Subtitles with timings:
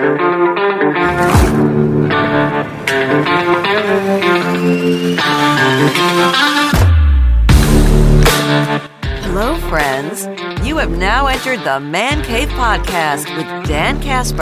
[0.00, 0.16] Hello,
[9.68, 10.26] friends.
[10.66, 14.40] You have now entered the Man Cave Podcast with Dan Casper,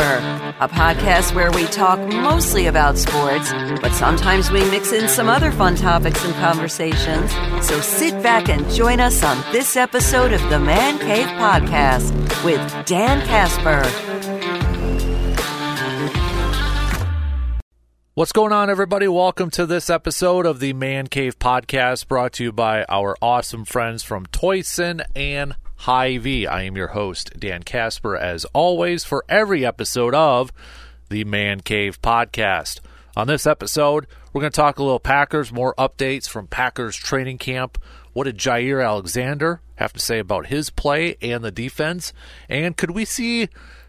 [0.61, 3.53] a podcast where we talk mostly about sports,
[3.83, 7.33] but sometimes we mix in some other fun topics and conversations.
[7.67, 12.13] So sit back and join us on this episode of the Man Cave Podcast
[12.45, 13.83] with Dan Casper.
[18.19, 19.07] What's going on, everybody?
[19.07, 23.65] Welcome to this episode of the Man Cave Podcast brought to you by our awesome
[23.65, 26.45] friends from Toyson and Hy-Vee.
[26.45, 30.51] I am your host, Dan Casper, as always, for every episode of
[31.11, 32.81] the Man Cave Podcast.
[33.17, 37.39] On this episode, we're going to talk a little Packers, more updates from Packers training
[37.39, 37.79] camp.
[38.15, 42.13] What did Jaire Alexander have to say about his play and the defense?
[42.49, 43.49] And could we see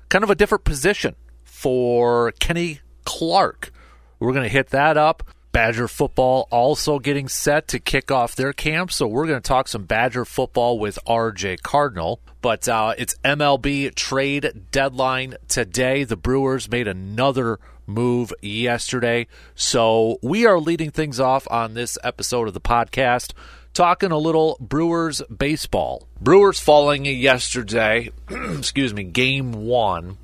[0.09, 3.71] kind of a different position for Kenny Clark?
[4.19, 5.23] We're going to hit that up.
[5.51, 9.67] Badger football also getting set to kick off their camp, so we're going to talk
[9.67, 12.19] some Badger football with RJ Cardinal.
[12.41, 16.03] But uh, it's MLB trade deadline today.
[16.03, 22.47] The Brewers made another move yesterday, so we are leading things off on this episode
[22.47, 23.33] of the podcast.
[23.73, 26.07] Talking a little Brewers baseball.
[26.21, 30.17] Brewers falling yesterday, excuse me, game one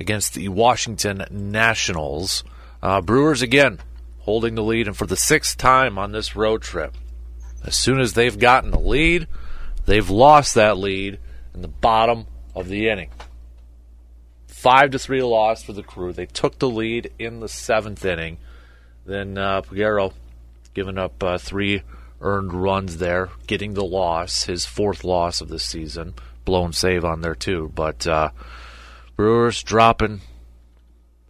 [0.00, 2.44] against the Washington Nationals.
[2.82, 3.78] Uh, Brewers again
[4.20, 6.94] holding the lead, and for the sixth time on this road trip,
[7.64, 9.26] as soon as they've gotten the lead,
[9.86, 11.18] they've lost that lead
[11.54, 13.10] in the bottom of the inning.
[14.46, 16.12] Five to three loss for the crew.
[16.12, 18.38] They took the lead in the seventh inning.
[19.06, 19.62] Then uh,
[20.74, 21.82] giving up uh, three
[22.20, 26.14] earned runs there, getting the loss, his fourth loss of the season.
[26.44, 28.30] Blown save on there too, but uh,
[29.16, 30.20] Brewers dropping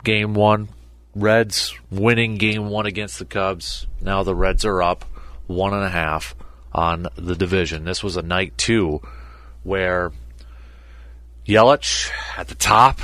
[0.05, 0.69] game one,
[1.15, 3.87] Reds winning game one against the Cubs.
[4.01, 5.05] Now the Reds are up
[5.47, 6.35] one and a half
[6.73, 7.85] on the division.
[7.85, 9.01] This was a night two
[9.63, 10.13] where
[11.47, 13.01] Yelich at the top,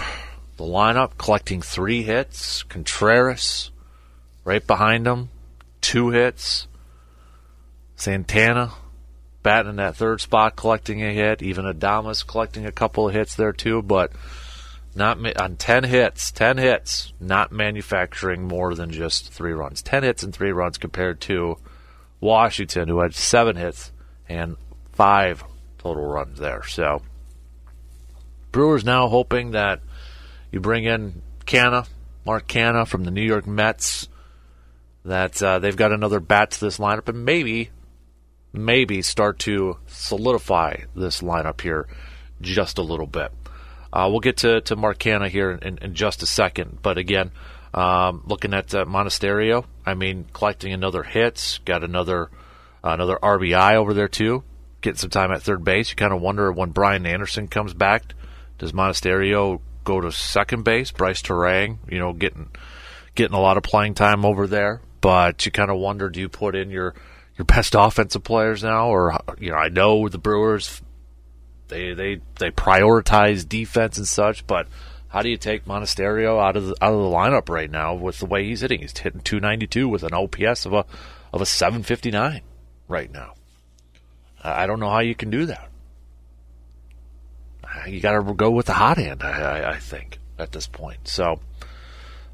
[0.56, 2.62] the lineup collecting three hits.
[2.64, 3.70] Contreras
[4.44, 5.30] right behind him,
[5.80, 6.68] two hits.
[7.96, 8.72] Santana
[9.42, 11.42] batting in that third spot, collecting a hit.
[11.42, 14.12] Even Adames collecting a couple of hits there too, but
[14.94, 19.82] not on 10 hits, 10 hits, not manufacturing more than just three runs.
[19.82, 21.56] 10 hits and three runs compared to
[22.20, 23.92] Washington, who had seven hits
[24.28, 24.56] and
[24.92, 25.44] five
[25.78, 26.62] total runs there.
[26.64, 27.02] So,
[28.52, 29.80] Brewers now hoping that
[30.52, 31.88] you bring in Canha,
[32.24, 34.08] Mark Canha from the New York Mets,
[35.04, 37.70] that uh, they've got another bat to this lineup, and maybe,
[38.52, 41.86] maybe start to solidify this lineup here
[42.40, 43.32] just a little bit.
[43.94, 46.80] Uh, we'll get to, to Mark Canha here in, in, just a second.
[46.82, 47.30] But again,
[47.72, 52.28] um, looking at uh, Monasterio, I mean, collecting another hits, got another
[52.82, 54.42] uh, another RBI over there too,
[54.80, 55.90] getting some time at third base.
[55.90, 58.14] You kind of wonder when Brian Anderson comes back,
[58.58, 60.90] does Monasterio go to second base?
[60.90, 62.50] Bryce Turang, you know, getting
[63.14, 64.80] getting a lot of playing time over there.
[65.00, 66.94] But you kind of wonder, do you put in your
[67.38, 70.82] your best offensive players now, or you know, I know the Brewers
[71.74, 74.68] they they they prioritize defense and such, but
[75.08, 78.18] how do you take Monasterio out of the, out of the lineup right now with
[78.18, 78.80] the way he's hitting?
[78.80, 80.84] He's hitting 292 with an OPS of a
[81.32, 82.42] of a 759
[82.88, 83.34] right now.
[84.42, 85.70] I don't know how you can do that.
[87.64, 90.66] Uh, you got to go with the hot hand, I, I, I think, at this
[90.66, 91.08] point.
[91.08, 91.40] So,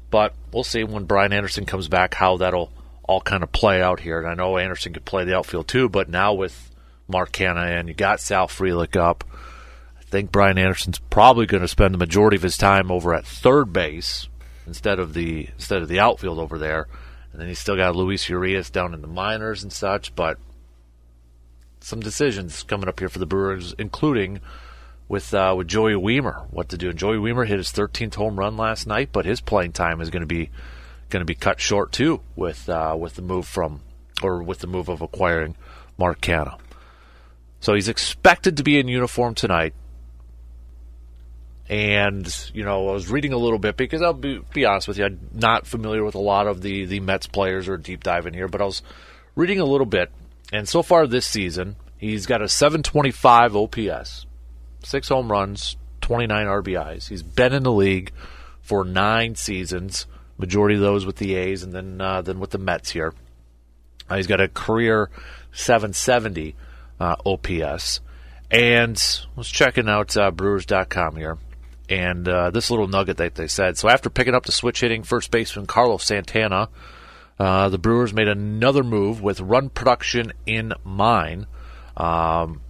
[0.09, 2.71] but we'll see when Brian Anderson comes back how that'll
[3.03, 4.19] all kind of play out here.
[4.19, 6.69] And I know Anderson could play the outfield too, but now with
[7.07, 9.23] Mark Canha and you got Sal Frelick up.
[10.11, 13.71] Think Brian Anderson's probably going to spend the majority of his time over at third
[13.71, 14.27] base
[14.67, 16.87] instead of the instead of the outfield over there.
[17.31, 20.37] And then he's still got Luis Urias down in the minors and such, but
[21.79, 24.41] some decisions coming up here for the Brewers, including
[25.07, 26.89] with uh, with Joey Wiemer, what to do.
[26.89, 30.09] And Joey Wiemer hit his 13th home run last night, but his playing time is
[30.09, 30.49] going to be
[31.09, 33.79] going to be cut short too with uh, with the move from
[34.21, 35.55] or with the move of acquiring
[35.97, 36.59] Mark Canha.
[37.61, 39.73] So he's expected to be in uniform tonight.
[41.71, 44.97] And, you know, I was reading a little bit because I'll be, be honest with
[44.97, 48.27] you, I'm not familiar with a lot of the, the Mets players or deep dive
[48.27, 48.81] in here, but I was
[49.37, 50.11] reading a little bit.
[50.51, 54.25] And so far this season, he's got a 725 OPS,
[54.83, 57.07] six home runs, 29 RBIs.
[57.07, 58.11] He's been in the league
[58.59, 60.07] for nine seasons,
[60.37, 63.13] majority of those with the A's and then, uh, then with the Mets here.
[64.09, 65.09] Uh, he's got a career
[65.53, 66.53] 770
[66.99, 68.01] uh, OPS.
[68.49, 71.37] And I was checking out uh, Brewers.com here,
[71.91, 75.03] And uh, this little nugget that they said so after picking up the switch hitting
[75.03, 76.69] first baseman Carlos Santana,
[77.37, 81.47] uh, the Brewers made another move with run production in mind.
[81.97, 82.61] Um,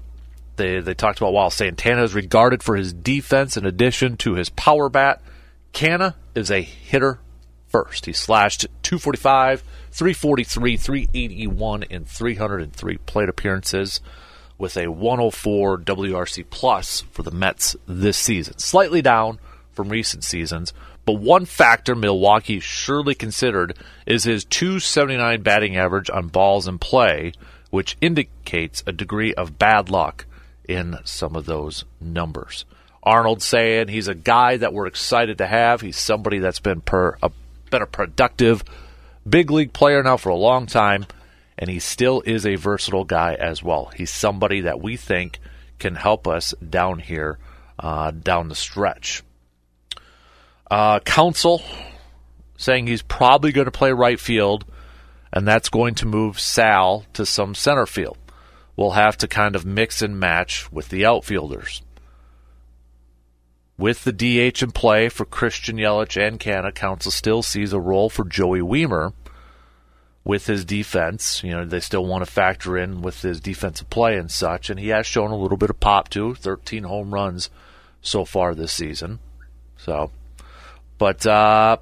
[0.56, 4.50] they, they talked about while Santana is regarded for his defense in addition to his
[4.50, 5.22] power bat,
[5.72, 7.20] Canha is a hitter
[7.68, 8.08] first.
[8.08, 14.02] He slashed 245, 343, 381 in 303 plate appearances
[14.62, 18.60] with a 104 WRC plus for the Mets this season.
[18.60, 19.40] Slightly down
[19.74, 20.72] from recent seasons,
[21.04, 23.76] but one factor Milwaukee surely considered
[24.06, 27.34] is his 279 batting average on balls in play,
[27.72, 30.26] which indicates a degree of bad luck
[30.70, 32.64] in some of those numbers.
[33.02, 35.82] Arnold saying he's a guy that we're excited to have.
[35.82, 37.32] He's somebody that's been per, a,
[37.72, 38.64] a productive
[39.28, 41.08] big league player now for a long time
[41.62, 43.92] and he still is a versatile guy as well.
[43.96, 45.40] He's somebody that we think
[45.78, 47.38] can help us down here,
[47.78, 49.22] uh, down the stretch.
[50.70, 51.62] Uh, Counsell
[52.58, 54.66] saying he's probably going to play right field,
[55.32, 58.18] and that's going to move Sal to some center field.
[58.76, 61.84] We'll have to kind of mix and match with the outfielders.
[63.78, 68.10] With the DH in play for Christian Yelich and Canha, Counsell still sees a role
[68.10, 69.14] for Joey Wiemer
[70.24, 71.44] with his defense.
[71.44, 74.80] You know, they still want to factor in with his defensive play and such, and
[74.80, 76.36] he has shown a little bit of pop too.
[76.36, 77.50] 13 home runs
[78.02, 79.20] so far this season.
[79.78, 80.12] So,
[80.98, 81.78] but uh,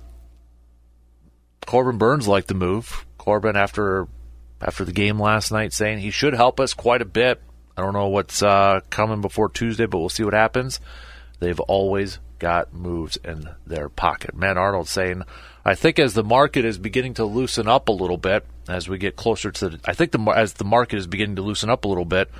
[1.65, 3.05] Corbin Burnes liked the move.
[3.17, 4.07] Corbin after
[4.61, 7.41] after the game last night saying he should help us quite a bit.
[7.77, 10.81] I don't know what's uh, coming before Tuesday, but we'll see what happens.
[11.39, 14.35] They've always got moves in their pocket.
[14.35, 15.23] Matt Arnold saying
[15.69, 18.97] I think as the market is beginning to loosen up a little bit as we
[18.97, 21.85] get closer to the, I think the as the market is beginning to loosen up
[21.85, 22.31] a little bit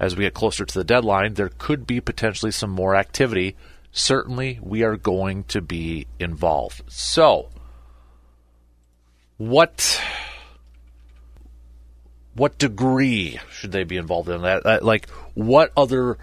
[0.00, 3.56] as we get closer to the deadline, there could be potentially some more activity.
[3.92, 6.80] Certainly, we are going to be involved.
[6.88, 7.50] So,
[9.36, 10.00] what
[12.36, 14.64] what degree should they be involved in that?
[14.64, 16.16] Uh, like, what other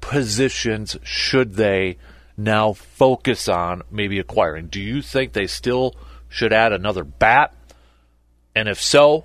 [0.00, 1.96] positions should they?
[2.36, 4.66] Now focus on maybe acquiring?
[4.66, 5.94] Do you think they still
[6.28, 7.54] should add another bat?
[8.54, 9.24] And if so,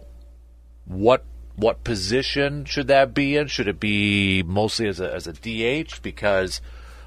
[0.86, 1.24] what
[1.56, 3.48] what position should that be in?
[3.48, 6.02] Should it be mostly as a as a DH?
[6.02, 6.62] Because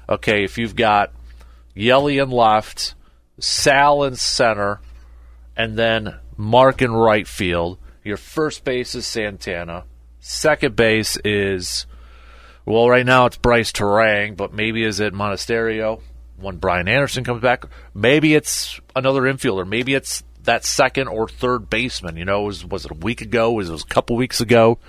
[0.07, 1.11] okay, if you've got
[1.75, 2.93] Yelly in left,
[3.39, 4.79] Sal in center,
[5.55, 9.85] and then Mark in right field, your first base is Santana.
[10.19, 11.85] Second base is
[12.65, 16.01] well, right now it's Bryce Turang, but maybe is it Monasterio
[16.37, 17.65] when Brian Anderson comes back?
[17.93, 19.67] Maybe it's another infielder.
[19.67, 22.15] Maybe it's that second or third baseman.
[22.15, 23.51] You know, was, was it a week ago?
[23.51, 24.79] Was it was a couple weeks ago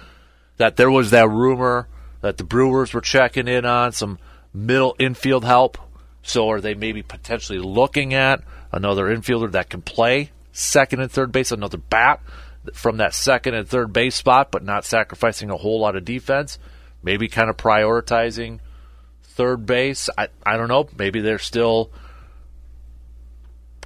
[0.56, 1.88] that there was that rumor
[2.21, 4.19] that the Brewers were checking in on some
[4.53, 5.79] middle infield help?
[6.23, 8.43] So are they maybe potentially looking at
[8.73, 12.20] another infielder that can play second and third base, another bat
[12.73, 16.59] from that second and third base spot, but not sacrificing a whole lot of defense?
[17.05, 18.59] Maybe kind of prioritizing
[19.23, 20.09] third base.
[20.17, 20.89] I, I don't know.
[20.97, 21.91] Maybe they're still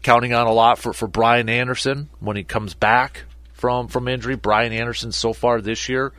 [0.03, 4.37] counting on a lot for, for Brian Anderson when he comes back from, from injury.
[4.37, 6.13] Brian Anderson so far this year,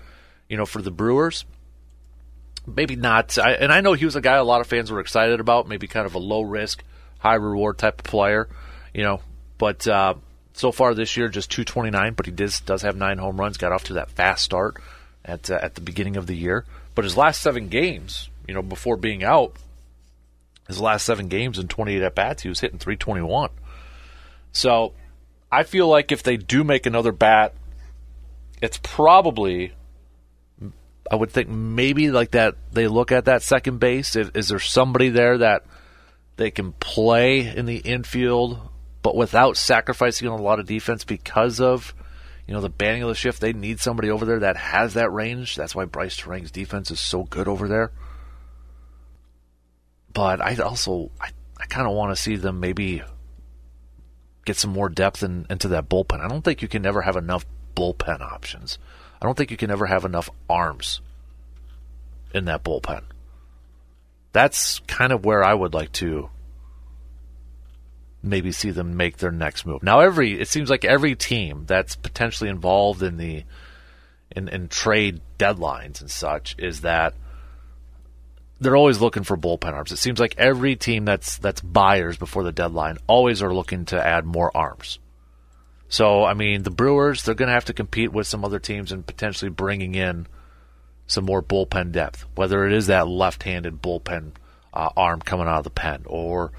[0.50, 1.46] you know, for the Brewers.
[2.68, 3.38] Maybe not.
[3.40, 5.68] I, and I know he was a guy a lot of fans were excited about,
[5.68, 6.84] maybe kind of a low risk,
[7.20, 8.50] high reward type of player,
[8.94, 9.22] you know.
[9.58, 10.16] But uh,
[10.54, 13.72] so far this year, just 229, but he does, does have nine home runs, got
[13.72, 14.78] off to that fast start
[15.26, 16.66] at, uh, at the beginning of the year.
[17.00, 19.56] But his last seven games, you know, before being out,
[20.68, 23.52] his last seven games in 28 at bats, he was hitting 321.
[24.52, 24.92] So
[25.50, 27.54] I feel like if they do make another bat,
[28.62, 29.72] it's probably,
[31.10, 34.18] I would think maybe like that they look at that second base.
[34.18, 35.64] Is, is there somebody there that
[36.36, 38.60] they can play in the infield,
[39.04, 41.94] but without sacrificing a lot of defense because of
[42.50, 45.14] you know, the banning of the shift, they need somebody over there that has that
[45.14, 45.56] range.
[45.56, 47.92] That's why Bryce Turang's defense is so good over there.
[50.12, 51.30] But I also, I,
[51.60, 53.04] I kind of want to see them maybe
[54.46, 56.22] get some more depth in, into that bullpen.
[56.22, 58.80] I don't think you can ever have enough bullpen options.
[59.22, 61.02] I don't think you can ever have enough arms
[62.34, 63.04] in that bullpen.
[64.34, 66.32] That's kind of where I would like to
[68.22, 69.84] maybe see them make their next move.
[69.84, 73.44] Now, every it seems like every team that's potentially involved in the
[74.32, 77.14] in, in trade deadlines and such is that
[78.60, 79.92] they're always looking for bullpen arms.
[79.92, 84.06] It seems like every team that's that's buyers before the deadline always are looking to
[84.06, 85.00] add more arms.
[85.88, 88.92] So, I mean, the Brewers they're going to have to compete with some other teams
[88.92, 90.28] and potentially bringing in
[91.08, 94.34] some more bullpen depth, whether it is that left-handed bullpen
[94.74, 96.52] uh, arm coming out of the pen, or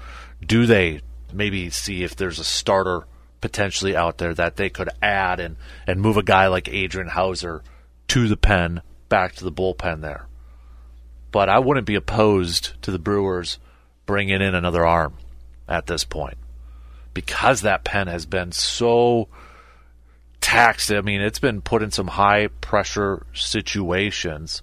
[0.45, 1.01] do they
[1.33, 3.05] maybe see if there's a starter
[3.39, 5.55] potentially out there that they could add and
[5.87, 7.63] and move a guy like Adrian Houser
[8.09, 10.27] to the pen back to the bullpen there.
[11.31, 13.57] But I wouldn't be opposed to the Brewers
[14.05, 15.15] bringing in another arm
[15.67, 16.37] at this point
[17.13, 19.27] because that pen has been so
[20.39, 20.91] taxed.
[20.91, 24.61] I mean, it's been put in some high pressure situations,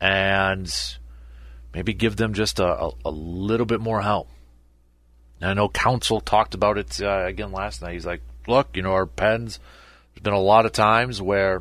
[0.00, 0.72] and
[1.72, 4.28] maybe give them just a, a, a little bit more help.
[5.44, 7.92] And I know Counsell talked about it uh, again last night.
[7.92, 9.60] He's like, look, you know, our pens,
[10.14, 11.60] there's been a lot of times where,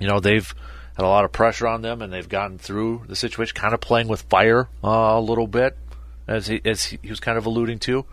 [0.00, 0.52] you know, they've
[0.96, 3.80] had a lot of pressure on them and they've gotten through the situation, kind of
[3.80, 5.78] playing with fire uh, a little bit,
[6.26, 8.04] as he, as he was kind of alluding to.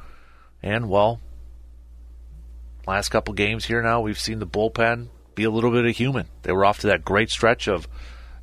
[0.61, 1.19] And, well,
[2.85, 6.27] last couple games here now, we've seen the bullpen be a little bit of human.
[6.43, 7.88] They were off to that great stretch of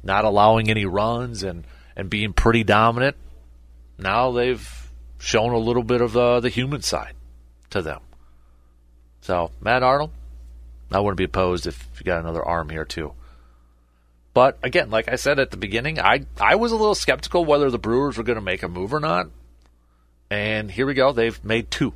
[0.03, 1.65] not allowing any runs and,
[1.95, 3.15] and being pretty dominant.
[3.97, 4.86] Now they've
[5.19, 7.15] shown a little bit of uh, the human side
[7.71, 8.01] to them.
[9.21, 10.13] So, Matt Arnold,
[10.93, 13.13] I wouldn't be opposed if you got another arm here, too.
[14.37, 17.71] But again, like I said at the beginning, I, I was a little skeptical whether
[17.71, 19.29] the Brewers were going to make a move or not.
[20.31, 21.13] And here we go.
[21.13, 21.95] They've made two.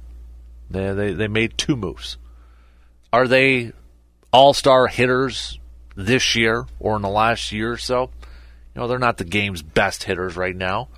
[0.71, 2.17] They, they, they made two moves.
[3.13, 3.73] Are they
[4.33, 5.59] all star hitters
[5.97, 8.11] this year or in the last year or so?
[8.75, 10.89] You know, they're not the game's best hitters right now.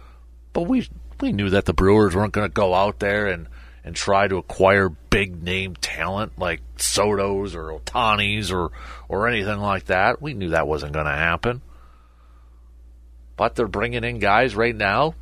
[0.53, 0.89] But we
[1.23, 3.49] we knew that the Brewers weren't going to go out there and,
[3.85, 8.73] and try to acquire big name talent like Soto's or Ohtani's or,
[9.09, 10.21] or anything like that.
[10.21, 11.63] We knew that wasn't going to happen.
[13.37, 15.15] But they're bringing in guys right now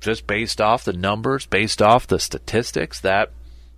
[0.00, 3.32] just based off the numbers, based off the statistics, that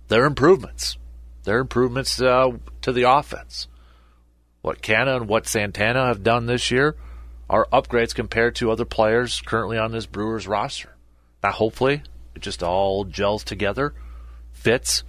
[0.07, 0.97] they're improvements.
[1.43, 2.51] They're improvements uh,
[2.83, 3.67] to the offense.
[4.61, 6.95] What Canha and what Santana have done this year
[7.49, 10.95] are upgrades compared to other players currently on this Brewers roster.
[11.43, 12.03] Now, hopefully,
[12.35, 13.93] it just all gels together,
[14.51, 15.03] fits,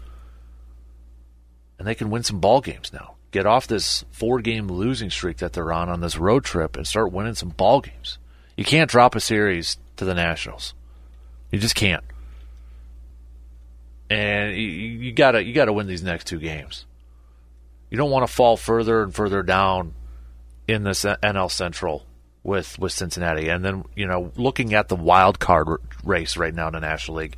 [1.79, 3.15] and they can win some ball games now.
[3.31, 7.13] Get off this four-game losing streak that they're on on this road trip and start
[7.13, 8.19] winning some ball games.
[8.57, 10.75] You can't drop a series to the Nationals.
[11.51, 12.05] You just can't.
[14.11, 16.85] And you, you gotta you gotta win these next two games.
[17.89, 19.95] You don't want to fall further and further down
[20.69, 22.05] in this NL Central
[22.45, 23.49] with with Cincinnati.
[23.49, 26.81] And then you know, looking at the wild card r- race right now in the
[26.81, 27.37] National League,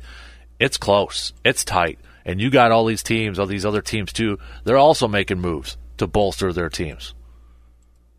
[0.59, 4.39] it's close, it's tight, and you got all these teams, all these other teams too.
[4.63, 7.13] They're also making moves to bolster their teams,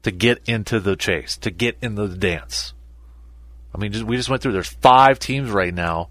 [0.02, 2.72] to get into the chase, to get into the dance.
[3.74, 4.52] I mean, just, we just went through.
[4.52, 6.08] There's five teams right now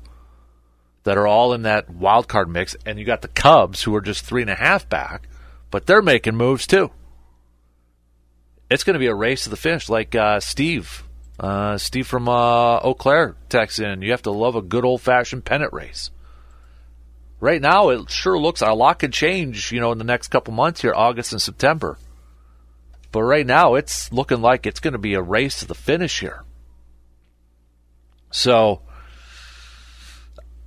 [1.04, 4.02] that are all in that wild card mix, and you got the Cubs who are
[4.02, 5.28] just three and a half back,
[5.72, 6.92] but they're making moves too
[8.70, 11.04] it's going to be a race to the finish, like uh, Steve.
[11.40, 14.02] Uh, Steve from uh, Eau Claire texts in.
[14.02, 16.10] You have to love a good old fashioned pennant race.
[17.40, 19.72] Right now, it sure looks a lot could change.
[19.72, 21.98] You know, in the next couple months here, August and September.
[23.12, 26.22] But right now, it's looking like it's going to be a race to the finish
[26.22, 26.44] here.
[28.32, 28.82] So,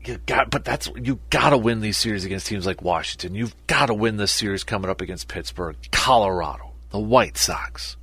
[0.05, 3.35] you got, but that's you got to win these series against teams like Washington.
[3.35, 7.97] You've got to win this series coming up against Pittsburgh, Colorado the White Sox.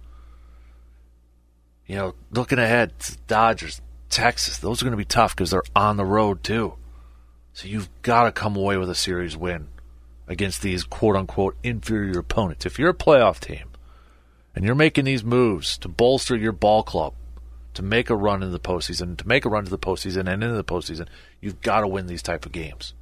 [1.88, 2.94] You know, looking ahead,
[3.28, 6.76] Dodgers, Texas, those are going to be tough because they're on the road too.
[7.54, 9.68] So you've got to come away with a series win
[10.28, 12.66] against these quote unquote inferior opponents.
[12.66, 13.70] If you're a playoff team
[14.56, 17.14] and you're making these moves to bolster your ball club,
[17.76, 20.44] to make a run in the postseason, to make a run to the postseason and
[20.44, 21.08] into the postseason,
[21.42, 22.94] you've got to win these type of games.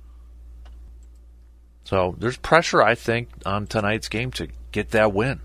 [1.84, 5.42] So there's pressure, I think, on tonight's game to get that win.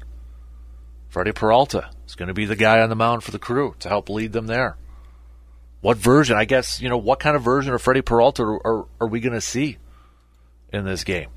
[1.09, 3.89] Freddie Peralta is going to be the guy on the mound for the crew to
[3.89, 4.77] help lead them there.
[5.81, 6.37] What version?
[6.37, 9.21] I guess you know what kind of version of Freddie Peralta are, are, are we
[9.21, 9.79] going to see
[10.73, 11.31] in this game?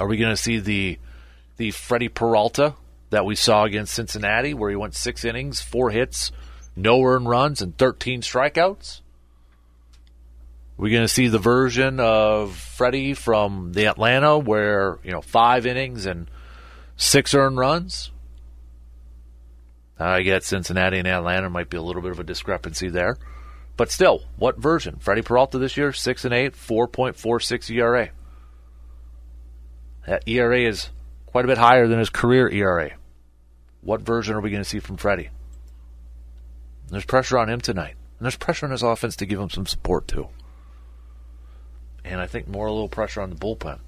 [0.00, 0.98] Are we going to see the
[1.56, 2.74] the Freddie Peralta
[3.10, 6.30] that we saw against Cincinnati, where he went six innings, four hits,
[6.76, 9.00] no earned runs, and 13 strikeouts?
[10.78, 15.20] Are we going to see the version of Freddie from the Atlanta, where you know
[15.20, 16.30] five innings and
[16.98, 18.10] six earned runs.
[19.98, 23.16] I get Cincinnati and Atlanta might be a little bit of a discrepancy there.
[23.76, 24.96] But still, what version?
[24.98, 28.10] Freddie Peralta this year, 6 and 8, 4.46 ERA.
[30.06, 30.90] That ERA is
[31.26, 32.90] quite a bit higher than his career ERA.
[33.80, 35.30] What version are we going to see from Freddie?
[36.88, 37.94] There's pressure on him tonight.
[38.18, 40.28] And there's pressure on his offense to give him some support, too.
[42.04, 43.78] And I think more a little pressure on the bullpen.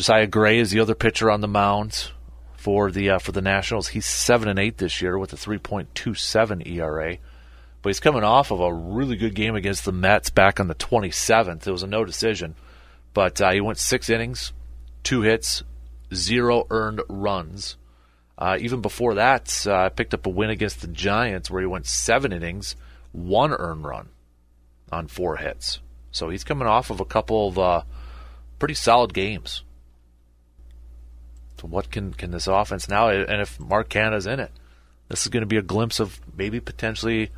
[0.00, 2.10] Josiah Gray is the other pitcher on the mound
[2.56, 3.88] for the uh, for the Nationals.
[3.88, 7.18] He's seven and eight this year with a 3.27 ERA.
[7.82, 10.74] but he's coming off of a really good game against the Mets back on the
[10.74, 11.66] 27th.
[11.66, 12.54] It was a no decision,
[13.12, 14.54] but uh, he went six innings,
[15.02, 15.64] two hits,
[16.14, 17.76] zero earned runs.
[18.38, 21.84] Uh, even before that, uh, picked up a win against the Giants where he went
[21.84, 22.74] seven innings,
[23.12, 24.08] one earned run
[24.90, 25.80] on four hits.
[26.10, 27.82] So he's coming off of a couple of uh,
[28.58, 29.62] pretty solid games.
[31.64, 33.08] What can can this offense now?
[33.08, 34.52] And if Mark Canha's in it,
[35.08, 37.30] this is going to be a glimpse of maybe potentially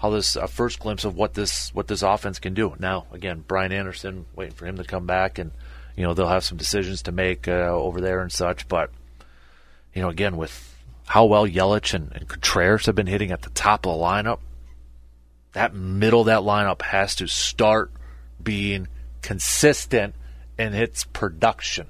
[0.00, 2.74] how this a first glimpse of what this what this offense can do.
[2.78, 5.52] Now, again, Brian Anderson waiting for him to come back, and
[5.96, 8.68] you know they'll have some decisions to make uh, over there and such.
[8.68, 8.90] But
[9.94, 10.74] you know, again, with
[11.06, 14.38] how well Yelich and, and Contreras have been hitting at the top of the lineup,
[15.52, 17.92] that middle of that lineup has to start
[18.42, 18.88] being
[19.22, 20.14] consistent
[20.58, 21.86] in its production.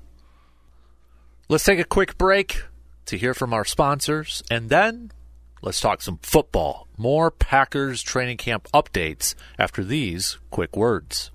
[1.53, 2.65] Let's take a quick break
[3.05, 5.13] to hear from our sponsors, and then
[5.61, 6.89] let's talk some football.
[6.97, 11.31] More Packers training camp updates after these quick words.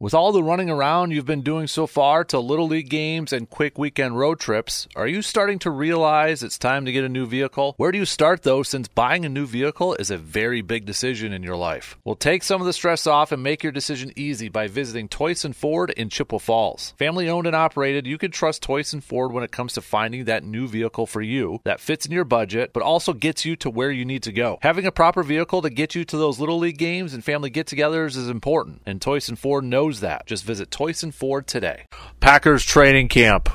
[0.00, 3.50] With all the running around you've been doing so far to Little League games and
[3.50, 7.26] quick weekend road trips, are you starting to realize it's time to get a new
[7.26, 7.74] vehicle?
[7.78, 11.32] Where do you start though, since buying a new vehicle is a very big decision
[11.32, 11.98] in your life?
[12.04, 15.52] Well, take some of the stress off and make your decision easy by visiting Toyson
[15.52, 16.94] Ford in Chippewa Falls.
[16.96, 20.44] Family owned and operated, you can trust Toyson Ford when it comes to finding that
[20.44, 23.90] new vehicle for you that fits in your budget, but also gets you to where
[23.90, 24.60] you need to go.
[24.62, 27.66] Having a proper vehicle to get you to those Little League games and family get
[27.66, 30.26] togethers is important, and Toyson Ford knows knows that.
[30.26, 31.86] Just visit Toyson Ford today.
[32.20, 33.48] Packers training camp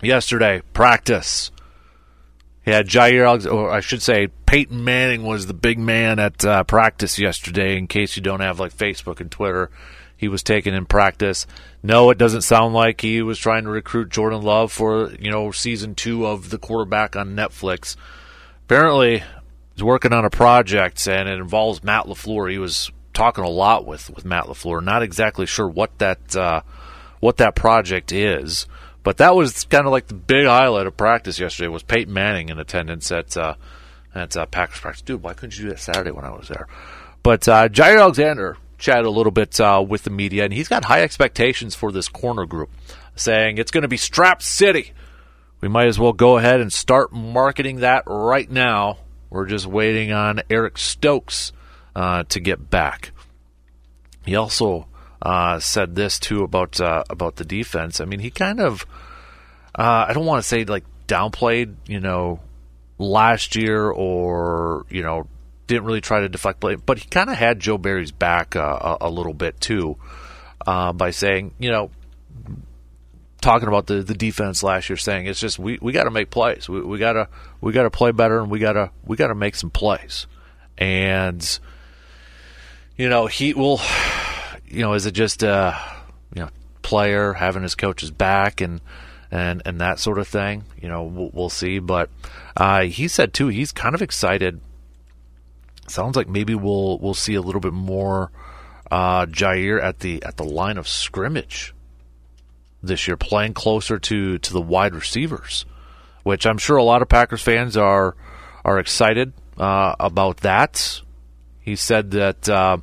[0.00, 1.50] yesterday, practice.
[2.64, 6.62] He had Jaire, or I should say, Peyton Manning was the big man at uh,
[6.64, 7.76] practice yesterday.
[7.76, 9.70] In case you don't have like Facebook and Twitter,
[10.16, 11.46] he was taken in practice.
[11.82, 15.50] No, it doesn't sound like he was trying to recruit Jordan Love for you know
[15.50, 17.96] season two of the quarterback on Netflix.
[18.66, 19.24] Apparently,
[19.74, 22.50] he's working on a project and it involves Matt LaFleur.
[22.50, 24.82] He was talking a lot with with Matt LaFleur.
[24.82, 26.62] Not exactly sure what that uh,
[27.18, 28.66] what that project is,
[29.02, 31.68] but that was kind of like the big highlight of practice yesterday.
[31.68, 33.54] Was Peyton Manning in attendance at uh,
[34.14, 35.02] at uh, Packers practice?
[35.02, 36.68] Dude, why couldn't you do that Saturday when I was there?
[37.24, 40.84] But uh, Jaire Alexander chatted a little bit uh, with the media, and he's got
[40.84, 42.70] high expectations for this corner group,
[43.16, 44.92] saying it's going to be Strap City.
[45.60, 48.98] We might as well go ahead and start marketing that right now.
[49.28, 51.52] We're just waiting on Eric Stokes
[51.98, 53.10] uh, to get back.
[54.24, 54.86] He also
[55.20, 58.00] uh, said this too about uh, about the defense.
[58.00, 58.86] I mean, he kind of
[59.76, 62.38] uh, I don't want to say like downplayed, you know,
[62.98, 65.26] last year or you know
[65.66, 68.96] didn't really try to deflect blame, but he kind of had Joe Barry's back uh,
[69.00, 69.98] a, a, little bit too
[70.66, 71.90] uh, by saying, you know,
[73.42, 76.30] talking about the, the defense last year, saying it's just we, we got to make
[76.30, 77.28] plays, we, we gotta
[77.60, 80.28] we gotta play better, and we gotta we gotta make some plays,
[80.78, 81.58] and
[82.98, 83.80] you know, he will,
[84.66, 85.80] you know, is it just a,
[86.34, 86.50] you know,
[86.82, 88.80] player having his coach's back and,
[89.30, 90.64] and, and that sort of thing?
[90.82, 91.78] You know, we'll, we'll see.
[91.78, 92.10] But
[92.56, 94.60] uh, he said too, he's kind of excited.
[95.86, 98.30] Sounds like maybe we'll we'll see a little bit more
[98.90, 101.72] uh, Jaire at the at the line of scrimmage
[102.82, 105.64] this year, playing closer to to the wide receivers,
[106.24, 108.16] which I'm sure a lot of Packers fans are
[108.66, 111.00] are excited uh, about that.
[111.68, 112.78] He said that uh,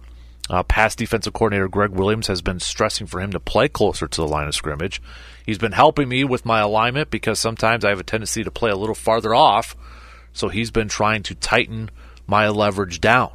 [0.48, 4.22] uh, past defensive coordinator Greg Williams has been stressing for him to play closer to
[4.22, 5.02] the line of scrimmage.
[5.44, 8.70] He's been helping me with my alignment because sometimes I have a tendency to play
[8.70, 9.76] a little farther off.
[10.34, 11.90] So he's been trying to tighten
[12.28, 13.32] my leverage down,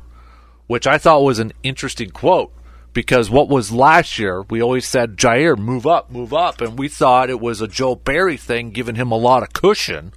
[0.68, 2.52] which I thought was an interesting quote
[2.92, 6.60] because what was last year, we always said, Jaire, move up, move up.
[6.60, 10.12] And we thought it was a Joe Barry thing, giving him a lot of cushion.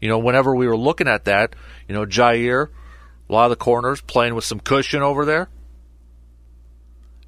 [0.00, 1.54] You know, whenever we were looking at that,
[1.88, 2.68] you know, Jaire
[3.28, 5.48] a lot of the corners playing with some cushion over there.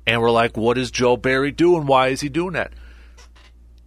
[0.06, 1.86] And we're like, what is Joe Barry doing?
[1.86, 2.72] Why is he doing that?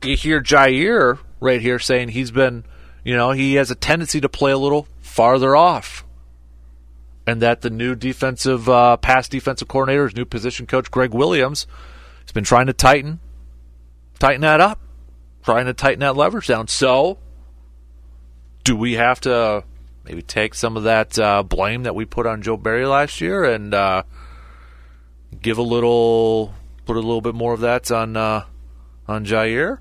[0.04, 2.66] You hear Jaire right here saying he's been,
[3.04, 6.06] you know, he has a tendency to play a little farther off.
[7.26, 11.68] And that the new defensive, uh, past defensive coordinator, his new position coach, Greg Williams,
[12.22, 13.20] has been trying to tighten,
[14.20, 14.80] tighten that up,
[15.44, 16.68] trying to tighten that leverage down.
[16.68, 17.18] So,
[18.66, 19.64] do we have to
[20.06, 23.44] maybe take some of that uh, blame that we put on Joe Barry last year
[23.44, 24.04] and uh,
[25.42, 26.54] give a little,
[26.86, 28.46] put a little bit more of that on uh,
[29.08, 29.80] on Jaire.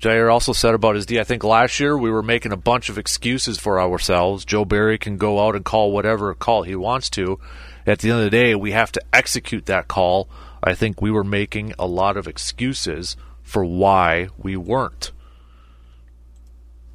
[0.00, 1.20] Jaire also said about his D.
[1.20, 4.44] I think last year we were making a bunch of excuses for ourselves.
[4.44, 7.38] Joe Barry can go out and call whatever call he wants to.
[7.86, 10.28] At the end of the day, we have to execute that call.
[10.62, 15.12] I think we were making a lot of excuses for why we weren't.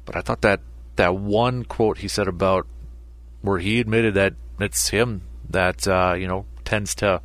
[0.04, 0.60] But I thought that
[0.98, 2.66] that one quote he said about
[3.40, 7.22] where he admitted that it's him that uh, you know tends to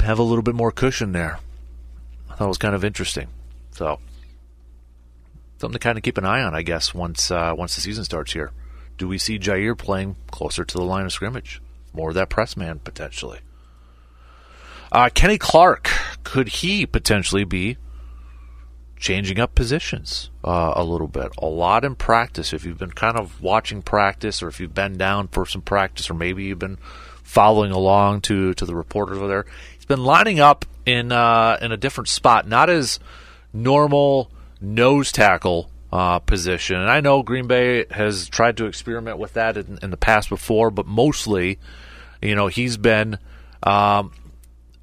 [0.00, 1.38] have a little bit more cushion there.
[2.28, 3.28] I thought it was kind of interesting.
[3.70, 4.00] So
[5.58, 8.04] something to kind of keep an eye on, I guess, once uh, once the season
[8.04, 8.52] starts here.
[8.96, 11.60] Do we see Jaire playing closer to the line of scrimmage?
[11.92, 13.40] More of that press man potentially.
[14.90, 15.90] Uh, Kenny Clark,
[16.22, 17.76] could he potentially be
[19.04, 21.30] changing up positions uh, a little bit?
[21.36, 22.54] A lot in practice.
[22.54, 26.08] If you've been kind of watching practice, or if you've been down for some practice,
[26.08, 26.78] or maybe you've been
[27.22, 29.44] following along to to the reporters over there,
[29.76, 32.98] he's been lining up in uh, in a different spot, not as
[33.52, 36.76] normal nose tackle uh, position.
[36.76, 40.30] And I know Green Bay has tried to experiment with that in, in the past
[40.30, 41.58] before, but mostly,
[42.22, 43.18] you know, he's been
[43.62, 44.12] um,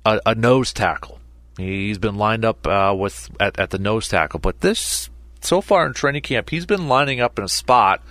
[0.06, 1.20] a, a, nose tackle.
[1.62, 5.10] He's been lined up uh, with at, at the nose tackle, but this
[5.42, 8.04] so far in training camp, he's been lining up in a spot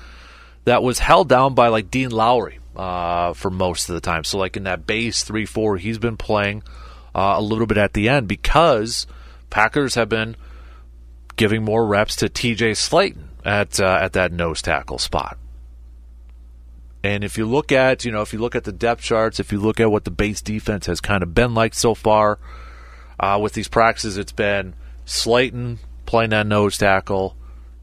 [0.65, 4.25] that was held down by like Dean Lowry uh, for most of the time.
[4.25, 6.63] So like in that base three four, he's been playing
[7.15, 9.07] uh, a little bit at the end because
[9.49, 10.37] Packers have been
[11.37, 12.73] giving more reps to T.J.
[12.73, 15.39] Slaton at uh, at that nose tackle spot.
[17.03, 19.53] And if you look at you know if you look at the depth charts, if
[19.53, 22.39] you look at what the base defense has kind of been like so far
[23.21, 24.75] uh, with these practices, it's been
[25.07, 27.37] Slaton playing that nose tackle,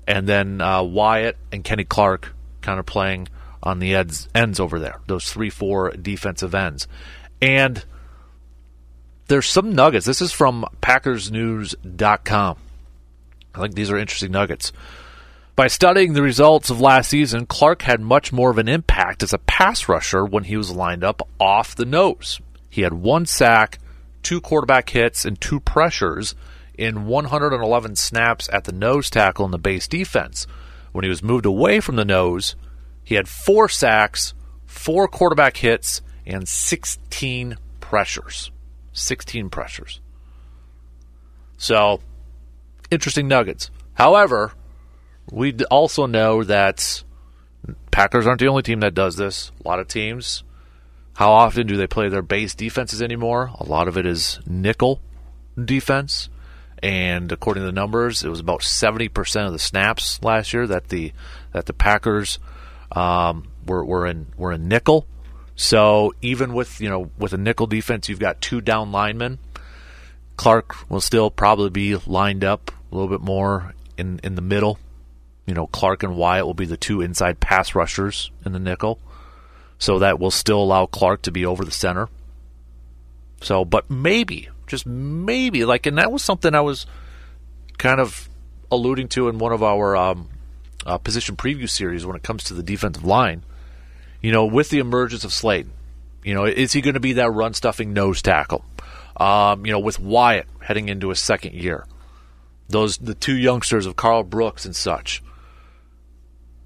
[0.08, 3.30] and then uh, Wyatt and Kenny Clark kind of playing
[3.62, 5.00] on the ends, ends over there.
[5.08, 6.88] Those three four defensive ends,
[7.41, 7.86] and
[9.28, 10.06] there's some nuggets.
[10.06, 12.58] This is from PackersNews.com.
[13.56, 14.71] I think these are interesting nuggets.
[15.56, 19.34] By studying the results of last season, Clark had much more of an impact as
[19.34, 22.39] a pass rusher when he was lined up off the nose.
[22.69, 23.80] He had one sack,
[24.23, 26.36] two quarterback hits, and two pressures
[26.77, 30.45] in 111 snaps at the nose tackle in the base defense.
[30.91, 32.56] When he was moved away from the nose,
[33.03, 34.34] he had four sacks,
[34.65, 38.51] four quarterback hits, and 16 pressures.
[38.93, 40.01] 16 pressures.
[41.58, 42.01] So
[42.91, 43.69] interesting nuggets.
[43.93, 44.53] However,
[45.32, 47.03] we also know that
[47.91, 49.51] Packers aren't the only team that does this.
[49.63, 50.43] A lot of teams.
[51.17, 53.49] How often do they play their base defenses anymore?
[53.60, 55.01] A lot of it is nickel
[55.58, 56.30] defense.
[56.84, 60.67] And according to the numbers, it was about seventy percent of the snaps last year
[60.67, 61.13] that the
[61.53, 62.38] that the Packers
[62.91, 65.08] um, were were in were in nickel.
[65.56, 69.39] So even with you know with a nickel defense, you've got two down linemen.
[70.36, 74.77] Clark will still probably be lined up a little bit more in in the middle.
[75.47, 78.99] You know, Clark and Wyatt will be the two inside pass rushers in the nickel.
[79.79, 82.09] So that will still allow Clark to be over the center.
[83.41, 86.85] So, but maybe, just maybe, like, and that was something I was
[87.77, 88.27] kind of
[88.71, 90.29] alluding to in one of our um,
[90.85, 93.43] uh, position preview series when it comes to the defensive line.
[94.21, 95.69] You know, with the emergence of Slaton,
[96.23, 98.65] you know, is he going to be that run stuffing nose tackle?
[99.15, 101.85] Um, you know, with Wyatt heading into his second year,
[102.67, 105.23] those the two youngsters of Karl Brooks and such.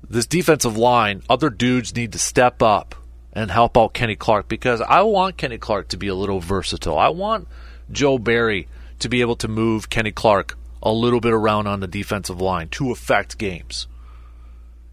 [0.10, 2.96] This defensive line, other dudes need to step up
[3.34, 6.98] and help out Kenny Clark because I want Kenny Clark to be a little versatile.
[6.98, 7.48] I want
[7.92, 8.68] Joe Barry
[9.00, 12.70] to be able to move Kenny Clark a little bit around on the defensive line
[12.70, 13.88] to affect games.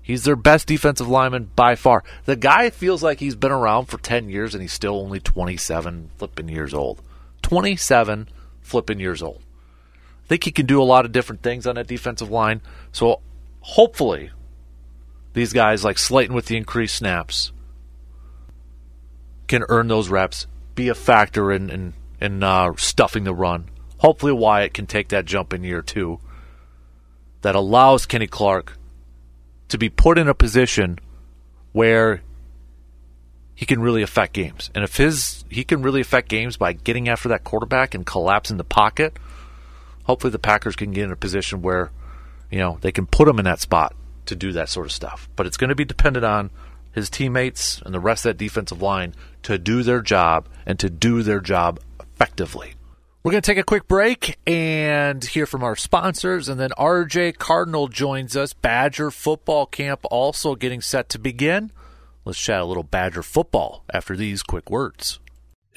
[0.02, 2.02] He's their best defensive lineman by far.
[2.24, 6.10] The guy feels like he's been around for 10 years and he's still only 27
[6.16, 7.02] flipping years old.
[7.42, 8.28] 27
[8.62, 9.40] flipping years old
[10.24, 12.60] I think he can do a lot of different things on that defensive line.
[12.92, 13.22] So
[13.60, 14.30] hopefully,
[15.32, 17.50] these guys like Slaton with the increased snaps
[19.48, 23.68] can earn those reps, be a factor in in, in uh, stuffing the run.
[23.98, 26.20] Hopefully, Wyatt can take that jump in year two
[27.40, 28.78] that allows Kenny Clark
[29.68, 30.98] to be put in a position
[31.72, 32.22] where
[33.54, 34.70] he can really affect games.
[34.74, 38.56] And if his he can really affect games by getting after that quarterback and collapsing
[38.56, 39.18] the pocket,
[40.04, 41.90] hopefully the Packers can get in a position where,
[42.50, 43.94] you know, they can put him in that spot
[44.26, 45.28] to do that sort of stuff.
[45.34, 46.50] But it's going to be dependent on
[46.98, 50.90] his teammates and the rest of that defensive line to do their job and to
[50.90, 52.74] do their job effectively.
[53.24, 57.38] We're going to take a quick break and hear from our sponsors, and then RJ
[57.38, 58.52] Cardinal joins us.
[58.52, 61.72] Badger football camp also getting set to begin.
[62.24, 65.18] Let's chat a little Badger football after these quick words.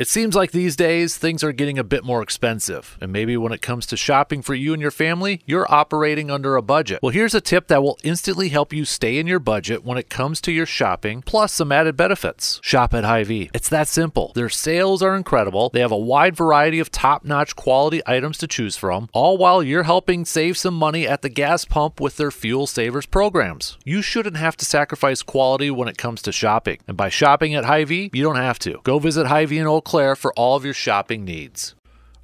[0.02, 3.52] It seems like these days things are getting a bit more expensive, and maybe when
[3.52, 7.04] it comes to shopping for you and your family, you're operating under a budget.
[7.04, 10.10] Well, here's a tip that will instantly help you stay in your budget when it
[10.10, 12.60] comes to your shopping, plus some added benefits.
[12.64, 13.52] Shop at Hy-Vee.
[13.54, 14.32] It's that simple.
[14.34, 15.70] Their sales are incredible.
[15.70, 19.84] They have a wide variety of top-notch quality items to choose from, all while you're
[19.84, 23.78] helping save some money at the gas pump with their fuel savers programs.
[23.86, 26.80] You shouldn't have to sacrifice quality when it comes to shopping.
[26.88, 28.80] And by shopping at Hy-Vee, you don't have to.
[28.84, 31.75] Go visit Hy-Vee in Eau Claire for all of your shopping needs.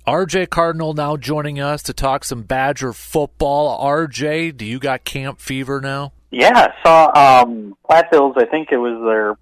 [0.08, 3.84] RJ Cardinal now joining us to talk some Badger football.
[3.86, 6.14] RJ, do you got camp fever now?
[6.32, 7.08] Yeah, saw
[7.44, 8.36] um, Platteville's.
[8.38, 9.38] I think it was their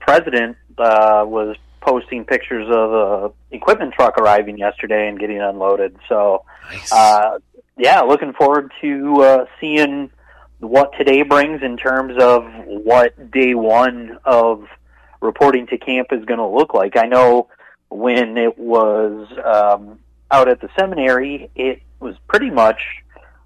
[0.00, 5.96] president uh, was posting pictures of a equipment truck arriving yesterday and getting unloaded.
[6.08, 6.90] So, Nice.
[6.92, 7.38] uh,
[7.78, 10.10] yeah, looking forward to uh, seeing
[10.58, 14.66] what today brings in terms of what day one of
[15.20, 16.96] reporting to camp is going to look like.
[16.96, 17.48] I know
[17.90, 19.98] when it was um,
[20.30, 22.80] out at the seminary, it was pretty much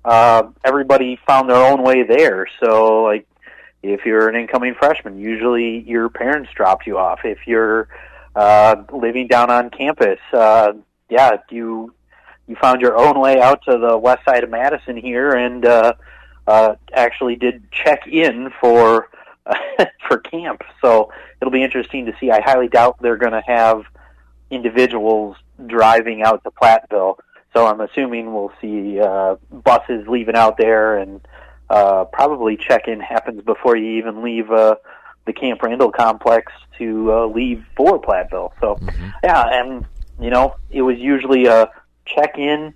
[0.05, 2.47] uh, everybody found their own way there.
[2.63, 3.27] So, like,
[3.83, 7.21] if you're an incoming freshman, usually your parents dropped you off.
[7.25, 7.89] If you're
[8.37, 10.73] uh, living down on campus, uh,
[11.09, 11.93] yeah, you
[12.47, 15.95] you found your own way out to the west side of Madison here, and uh,
[16.47, 19.09] uh, actually did check in for
[20.09, 20.63] for camp.
[20.83, 22.31] So it'll be interesting to see.
[22.31, 23.85] I highly doubt they're going to have
[24.55, 25.37] individuals
[25.67, 27.19] driving out to Platteville.
[27.53, 31.21] So I'm assuming we'll see uh, buses leaving out there, and
[31.71, 34.77] uh, probably check-in happens before you even leave uh,
[35.27, 38.53] the Camp Randall complex to uh, leave for Platteville.
[38.61, 38.79] So
[39.23, 39.85] yeah, and
[40.21, 41.71] you know it was usually a
[42.07, 42.75] check-in,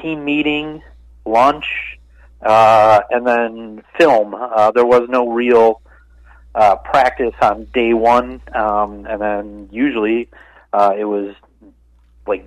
[0.00, 0.82] team meeting,
[1.26, 1.98] lunch,
[2.42, 4.34] uh, and then film.
[4.34, 5.82] Uh, there was no real
[6.54, 10.28] uh, practice on day one, um, and then usually
[10.72, 11.34] uh, it was
[12.26, 12.44] like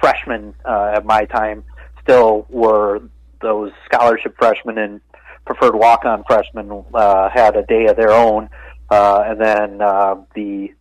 [0.00, 1.64] freshmen uh, at my time
[2.02, 3.02] still were
[3.40, 5.00] those scholarship freshmen and
[5.44, 8.48] preferred walk-on freshmen uh, had a day of their own,
[8.90, 10.72] uh, and then uh, the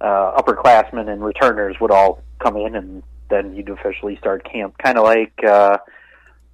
[0.00, 4.98] uh, upperclassmen and returners would all come in, and then you'd officially start camp, kind
[4.98, 5.78] of like uh,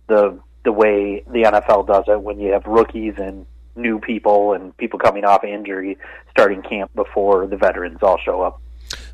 [0.06, 4.76] the the way the NFL does it when you have rookies and new people and
[4.76, 5.98] people coming off injury
[6.30, 8.61] starting camp before the veterans all show up.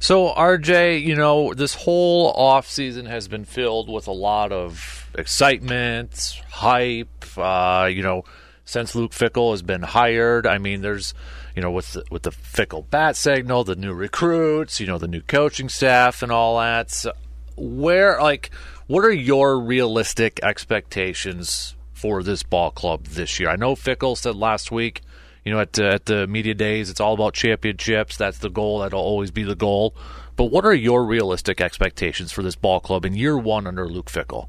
[0.01, 5.11] So, RJ, you know, this whole off season has been filled with a lot of
[5.17, 7.27] excitement, hype.
[7.37, 8.25] Uh, you know,
[8.65, 11.15] since Luke Fickell has been hired, I mean, there's,
[11.57, 15.09] you know, with the, with the Fickell bat signal, the new recruits, you know, the
[15.09, 16.93] new coaching staff, and all that.
[16.93, 17.13] So
[17.57, 18.51] where, like,
[18.87, 23.49] what are your realistic expectations for this ball club this year?
[23.49, 25.03] I know Fickell said last week
[25.49, 28.19] you know, at, uh, at the media days, it's all about championships.
[28.19, 28.81] That's the goal.
[28.81, 29.95] That'll always be the goal.
[30.37, 34.11] But what are your realistic expectations for this ball club in year one under Luke
[34.11, 34.49] Fickell?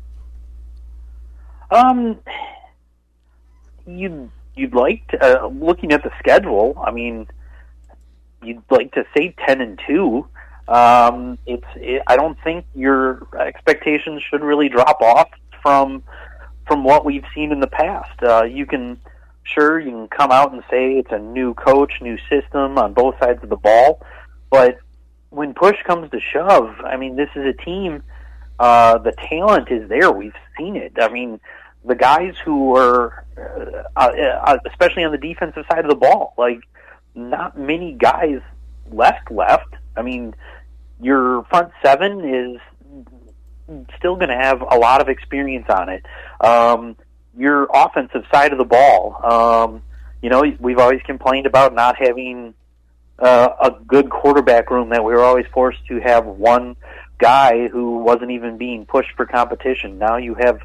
[1.71, 2.19] Um,
[3.88, 6.77] you'd you'd like to, uh, looking at the schedule.
[6.85, 7.27] I mean,
[8.43, 10.27] you'd like to say ten and two.
[10.67, 15.29] Um, it's it, I don't think your expectations should really drop off
[15.63, 16.03] from
[16.67, 18.21] from what we've seen in the past.
[18.21, 18.99] Uh, you can
[19.43, 23.15] sure you can come out and say it's a new coach, new system on both
[23.19, 24.02] sides of the ball,
[24.49, 24.80] but
[25.30, 28.04] when push comes to shove, I mean, this is a team.
[28.60, 30.12] Uh, the talent is there.
[30.12, 30.93] We've seen it.
[30.99, 31.39] I mean,
[31.86, 33.25] the guys who are,
[33.95, 36.60] uh, uh, especially on the defensive side of the ball, like
[37.15, 38.41] not many guys
[38.91, 39.75] left left.
[39.95, 40.36] I mean,
[41.02, 46.06] your front seven is still going to have a lot of experience on it.
[46.41, 46.95] Um,
[47.39, 49.82] your offensive side of the ball, um,
[50.21, 52.54] you know, we've always complained about not having
[53.17, 54.89] uh, a good quarterback room.
[54.89, 56.75] That we were always forced to have one
[57.17, 59.97] guy who wasn't even being pushed for competition.
[59.97, 60.60] Now you have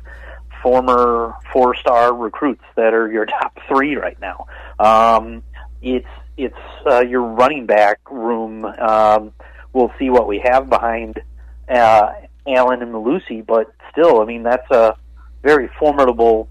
[0.63, 4.47] former four-star recruits that are your top three right now.
[4.79, 5.43] Um,
[5.83, 8.65] it's it's uh, your running back room.
[8.65, 9.33] Um,
[9.73, 11.23] we'll see what we have behind
[11.69, 12.13] uh,
[12.47, 14.97] Allen and Mellusi, but still, I mean that's a
[15.43, 16.49] very formidable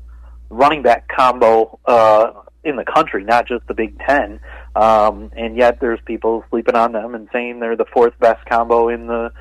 [0.53, 2.31] running back combo uh,
[2.63, 4.39] in the country, not just the Big Ten.
[4.75, 8.89] Um, and yet, there's people sleeping on them and saying they're the fourth best combo
[8.89, 9.31] in the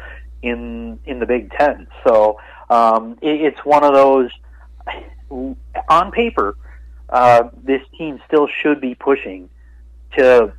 [0.42, 1.87] in in the Big Ten.
[2.07, 4.31] So um, it, it's one of those.
[5.88, 6.57] On paper,
[7.09, 9.48] uh, this team still should be pushing
[10.18, 10.53] to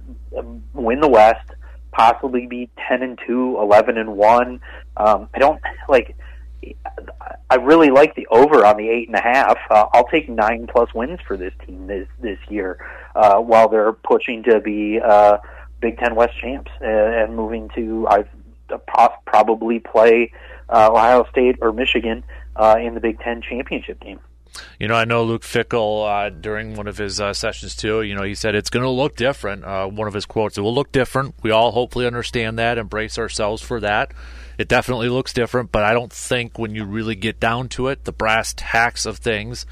[0.74, 1.48] win the West,
[1.92, 4.62] possibly be ten and two, eleven and one.
[4.98, 6.16] Um, I don't like.
[7.49, 9.58] I really like the over on the eight and a half.
[9.69, 12.84] Uh, I'll take nine plus wins for this team this this year,
[13.15, 15.38] uh, while they're pushing to be uh,
[15.80, 18.26] Big Ten West champs and, and moving to I
[19.26, 20.32] probably play
[20.69, 22.23] uh, Ohio State or Michigan
[22.56, 24.19] uh, in the Big Ten championship game.
[24.80, 28.02] You know, I know Luke Fickell uh, during one of his uh, sessions too.
[28.02, 29.63] You know, he said it's going to look different.
[29.63, 33.18] Uh, one of his quotes: "It will look different." We all hopefully understand that, embrace
[33.18, 34.12] ourselves for that.
[34.58, 38.06] It definitely looks different, but I don't think when you really get down to it,
[38.06, 39.66] the brass tacks of things,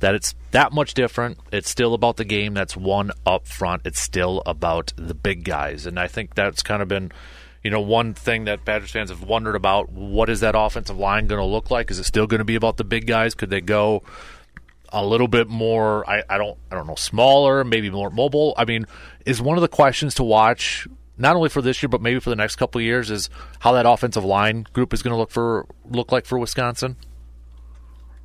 [0.00, 1.38] that it's that much different.
[1.52, 3.82] It's still about the game that's won up front.
[3.84, 7.12] It's still about the big guys, and I think that's kind of been
[7.64, 11.26] you know, one thing that Badgers fans have wondered about: what is that offensive line
[11.26, 11.90] going to look like?
[11.90, 13.34] Is it still going to be about the big guys?
[13.34, 14.02] Could they go
[14.90, 16.08] a little bit more?
[16.08, 18.54] I, I don't, I don't know, smaller, maybe more mobile.
[18.58, 18.86] I mean,
[19.24, 22.30] is one of the questions to watch not only for this year but maybe for
[22.30, 25.30] the next couple of years is how that offensive line group is going to look
[25.30, 26.96] for look like for Wisconsin.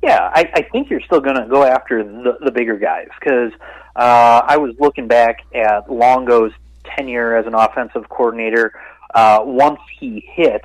[0.02, 3.52] Yeah, I, I think you're still going to go after the, the bigger guys because
[3.96, 6.52] uh, I was looking back at Longo's
[6.84, 8.72] tenure as an offensive coordinator
[9.14, 10.62] uh, once he hit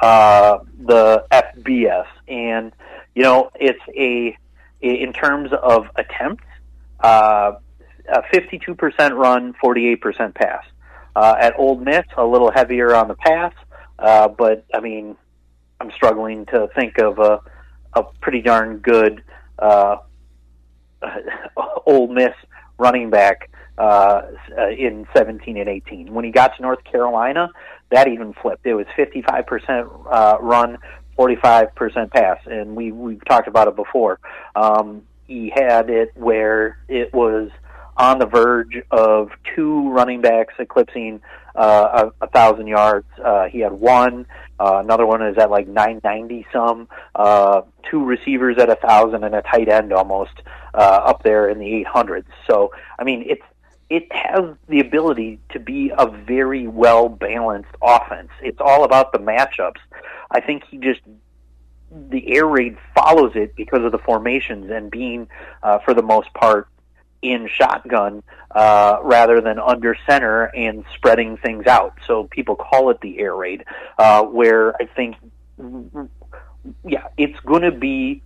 [0.00, 2.06] uh, the FBS.
[2.28, 2.72] And,
[3.14, 4.36] you know, it's a,
[4.80, 6.44] in terms of attempts,
[7.00, 7.52] uh,
[8.08, 10.64] a 52% run, 48% pass.
[11.14, 13.52] Uh, at Ole Miss, a little heavier on the pass,
[13.98, 15.16] uh, but I mean,
[15.80, 17.40] I'm struggling to think of a,
[17.94, 19.22] a pretty darn good
[19.58, 19.96] uh,
[21.86, 22.32] Ole Miss
[22.78, 24.22] running back uh,
[24.76, 26.12] in 17 and 18.
[26.12, 27.50] When he got to North Carolina,
[27.90, 28.66] that even flipped.
[28.66, 30.78] It was 55% uh, run,
[31.18, 34.18] 45% pass, and we we've talked about it before.
[34.54, 37.50] Um, he had it where it was
[37.96, 41.20] on the verge of two running backs eclipsing
[41.54, 43.06] uh, a, a thousand yards.
[43.22, 44.26] Uh, he had one.
[44.58, 46.88] Uh, another one is at like 990 some.
[47.14, 50.32] Uh, two receivers at a thousand and a tight end almost
[50.74, 52.24] uh, up there in the 800s.
[52.48, 53.42] So I mean, it's
[53.90, 58.30] it has the ability to be a very well balanced offense.
[58.40, 59.80] It's all about the matchups.
[60.30, 61.00] I think he just
[61.90, 65.28] the air raid follows it because of the formations and being,
[65.64, 66.68] uh, for the most part,
[67.20, 68.22] in shotgun
[68.52, 71.94] uh, rather than under center and spreading things out.
[72.06, 73.64] So people call it the air raid,
[73.98, 75.16] uh, where I think,
[76.84, 78.22] yeah, it's going to be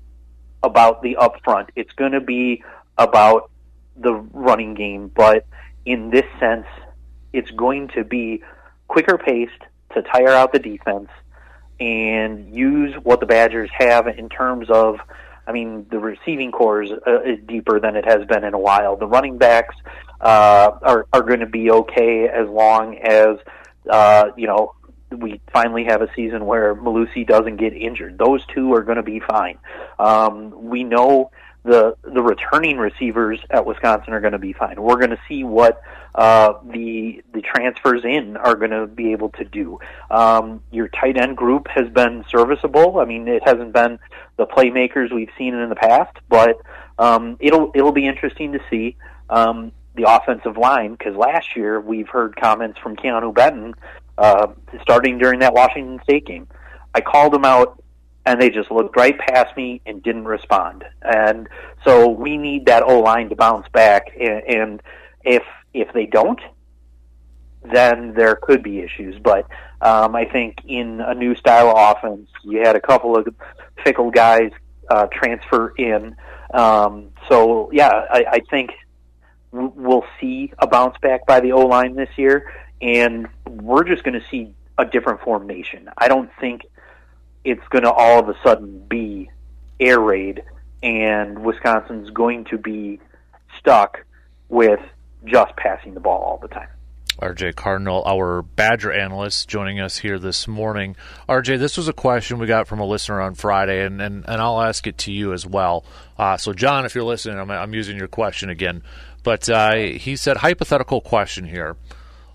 [0.63, 1.71] about the upfront.
[1.75, 2.63] It's going to be
[2.99, 3.51] about
[3.97, 5.47] the running game, but
[5.85, 6.67] in this sense,
[7.33, 8.43] it's going to be
[8.89, 9.53] quicker paced
[9.95, 11.09] to tire out the defense
[11.81, 14.99] and use what the Badgers have in terms of.
[15.47, 18.59] I mean, the receiving corps is, uh, is deeper than it has been in a
[18.59, 18.97] while.
[18.97, 19.77] The running backs
[20.21, 23.37] uh, are are going to be okay as long as
[23.91, 24.75] uh, you know
[25.11, 28.19] we finally have a season where Mellusi doesn't get injured.
[28.19, 29.59] Those two are going to be fine.
[29.99, 31.31] Um, we know
[31.65, 34.81] the the returning receivers at Wisconsin are going to be fine.
[34.81, 35.81] We're going to see what
[36.15, 39.79] uh, the the transfers in are going to be able to do.
[40.11, 42.99] Um, your tight end group has been serviceable.
[42.99, 43.99] I mean, it hasn't been
[44.37, 46.61] the playmakers we've seen in the past, but
[46.99, 48.97] um, it'll it'll be interesting to see
[49.31, 53.75] um, the offensive line because last year we've heard comments from Keanu Benton
[54.19, 54.49] uh,
[54.83, 56.47] starting during that Washington State game.
[56.95, 57.83] I called him out
[58.27, 60.85] and they just looked right past me and didn't respond.
[61.03, 61.49] And
[61.85, 64.09] so we need that O line to bounce back.
[64.19, 64.83] And, and
[65.23, 66.41] if if they don't,
[67.73, 69.17] then there could be issues.
[69.23, 69.47] But
[69.81, 73.27] um, I think in a new style of offense, you had a couple of
[73.85, 74.51] Fickell guys
[74.91, 76.17] uh, transfer in.
[76.53, 78.71] Um, so yeah, I, I think
[79.53, 84.19] we'll see a bounce back by the O line this year, and we're just going
[84.19, 85.89] to see a different formation.
[85.97, 86.63] I don't think
[87.45, 89.31] it's going to all of a sudden be
[89.79, 90.43] air raid,
[90.83, 93.01] and Wisconsin's going to be
[93.59, 94.05] stuck
[94.49, 94.81] with
[95.25, 96.69] just passing the ball all the time.
[97.21, 100.97] RJ Cardinal, our Badger analyst, joining us here this morning.
[101.29, 104.43] RJ, this was a question we got from a listener on Friday, and, and, and
[104.43, 105.85] I'll ask it to you as well.
[106.19, 108.83] Uh, so, John, if you're listening, I'm, I'm using your question again.
[109.23, 111.77] But uh, he said, hypothetical question here.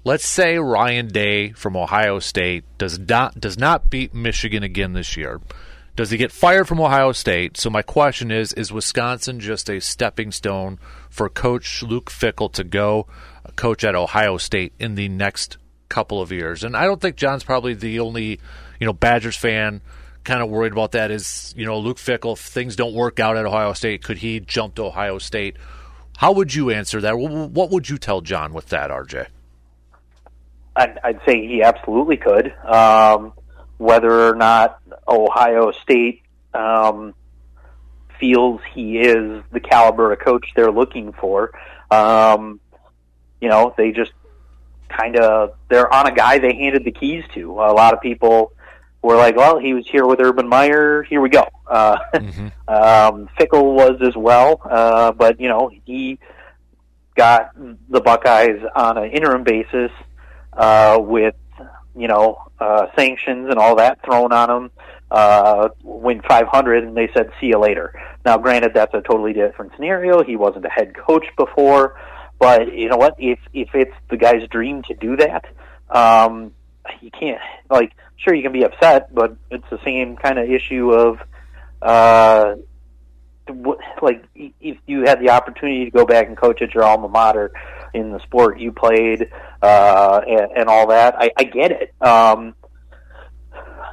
[0.05, 5.17] Let's say Ryan Day from Ohio State does not does not beat Michigan again this
[5.17, 5.41] year.
[5.97, 7.57] Does he get fired from Ohio State?
[7.57, 12.63] So my question is: Is Wisconsin just a stepping stone for Coach Luke Fickell to
[12.63, 13.07] go
[13.45, 15.57] uh, coach at Ohio State in the next
[15.89, 16.63] couple of years?
[16.63, 18.39] And I don't think John's probably the only
[18.79, 19.81] you know Badgers fan
[20.23, 21.11] kind of worried about that.
[21.11, 24.39] Is you know Luke Fickell, If things don't work out at Ohio State, could he
[24.39, 25.57] jump to Ohio State?
[26.15, 27.17] How would you answer that?
[27.19, 29.27] What would you tell John with that, RJ?
[30.79, 32.53] I'd, I'd say he absolutely could.
[32.65, 33.33] Um,
[33.77, 36.21] whether or not Ohio State
[36.53, 37.13] um,
[38.19, 41.51] feels he is the caliber of coach they're looking for,
[41.91, 42.59] um,
[43.41, 44.11] you know, they just
[44.89, 47.51] kind of they're on a guy they handed the keys to.
[47.51, 48.51] A lot of people
[49.01, 51.03] were like, "Well, he was here with Urban Meyer.
[51.03, 52.47] Here we go." Uh, mm-hmm.
[52.67, 56.19] um, Fickell was as well, uh, but you know he
[57.15, 57.51] got
[57.89, 59.91] the Buckeyes on an interim basis
[60.59, 61.35] uh, with
[61.95, 64.71] you know uh, sanctions and all that thrown on them.
[65.09, 69.71] Uh, win 500, and they said, "See you later." Now, granted, that's a totally different
[69.75, 70.23] scenario.
[70.23, 71.99] He wasn't a head coach before,
[72.37, 73.15] but you know what?
[73.17, 75.45] If if it's the guy's dream to do that,
[75.89, 76.51] um,
[77.01, 77.41] you can't
[77.71, 77.93] like.
[78.17, 81.19] Sure, you can be upset, but it's the same kind of issue of
[81.81, 82.55] uh,
[84.01, 87.51] like if you had the opportunity to go back and coach at your alma mater
[87.93, 89.29] in the sport you played
[89.61, 91.93] uh, and, and all that, I, I get it.
[92.01, 92.55] Um,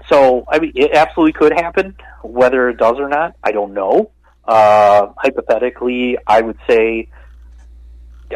[0.08, 1.96] so I mean, it absolutely could happen.
[2.22, 4.10] Whether it does or not, I don't know.
[4.44, 7.08] Uh, hypothetically, I would say.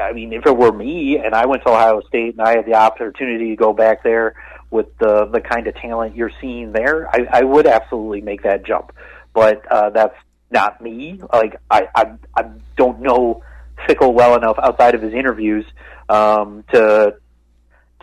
[0.01, 2.65] I mean, if it were me and I went to Ohio State and I had
[2.65, 4.35] the opportunity to go back there
[4.71, 8.65] with the the kind of talent you're seeing there, I, I would absolutely make that
[8.65, 8.93] jump.
[9.33, 10.15] But uh, that's
[10.51, 11.21] not me.
[11.33, 13.43] Like I, I, I don't know
[13.89, 15.65] Fickell well enough outside of his interviews
[16.09, 17.17] um, to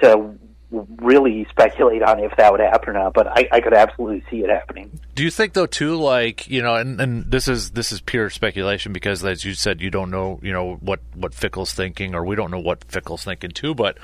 [0.02, 0.38] to
[0.70, 4.44] really speculate on if that would happen or not, but I, I could absolutely see
[4.44, 5.00] it happening.
[5.16, 8.30] Do you think though too, like you know, and, and this is this is pure
[8.30, 12.26] speculation because as you said, you don't know, you know what what Fickell's thinking, or
[12.26, 13.76] we don't know what Fickell's thinking too.
[13.76, 13.98] But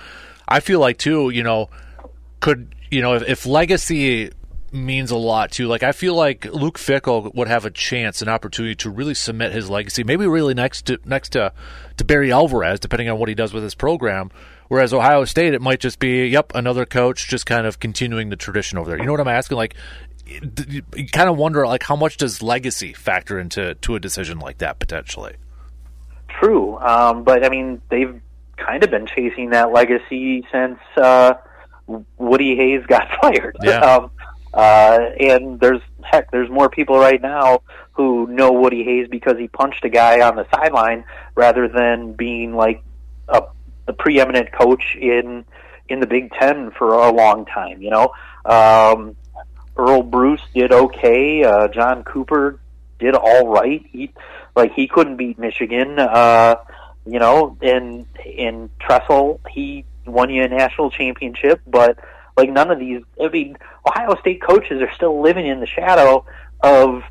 [0.48, 1.70] I feel like too, you know,
[2.40, 4.32] could you know if, if legacy
[4.74, 5.68] means a lot too.
[5.68, 9.54] Like I feel like Luke Fickell would have a chance, an opportunity to really cement
[9.54, 11.54] his legacy, maybe really next to next to
[11.98, 14.32] to Barry Alvarez, depending on what he does with his program.
[14.68, 18.36] Whereas Ohio State, it might just be, yep, another coach just kind of continuing the
[18.36, 18.98] tradition over there.
[18.98, 19.58] You know what I'm asking?
[19.58, 19.76] Like,
[20.26, 24.60] you kind of wonder, like, how much does legacy factor into to a decision like
[24.60, 25.36] that potentially?
[26.28, 28.20] True, um, but I mean, they've
[28.58, 31.36] kind of been chasing that legacy since uh,
[32.18, 33.58] Woody Hayes got fired.
[33.62, 33.80] Yeah.
[33.80, 34.12] Um,
[34.54, 37.62] uh, and there's heck, there's more people right now
[37.94, 42.56] who know Woody Hayes because he punched a guy on the sideline rather than being
[42.56, 42.84] like
[43.28, 43.44] a,
[43.88, 45.46] a preeminent coach in
[45.90, 47.82] in the Big Ten for a long time.
[47.82, 48.14] You know,
[48.46, 49.16] um,
[49.76, 51.44] Earle Bruce did okay.
[51.44, 52.60] Uh, John Cooper
[53.00, 53.84] did all right.
[53.92, 54.12] He
[54.56, 55.98] like he couldn't beat Michigan.
[55.98, 56.56] Uh,
[57.06, 61.98] you know, in in Tressel, he won you a national championship, but
[62.38, 63.02] like none of these.
[63.22, 66.26] I mean, Ohio State coaches are still living in the shadow
[66.62, 67.04] of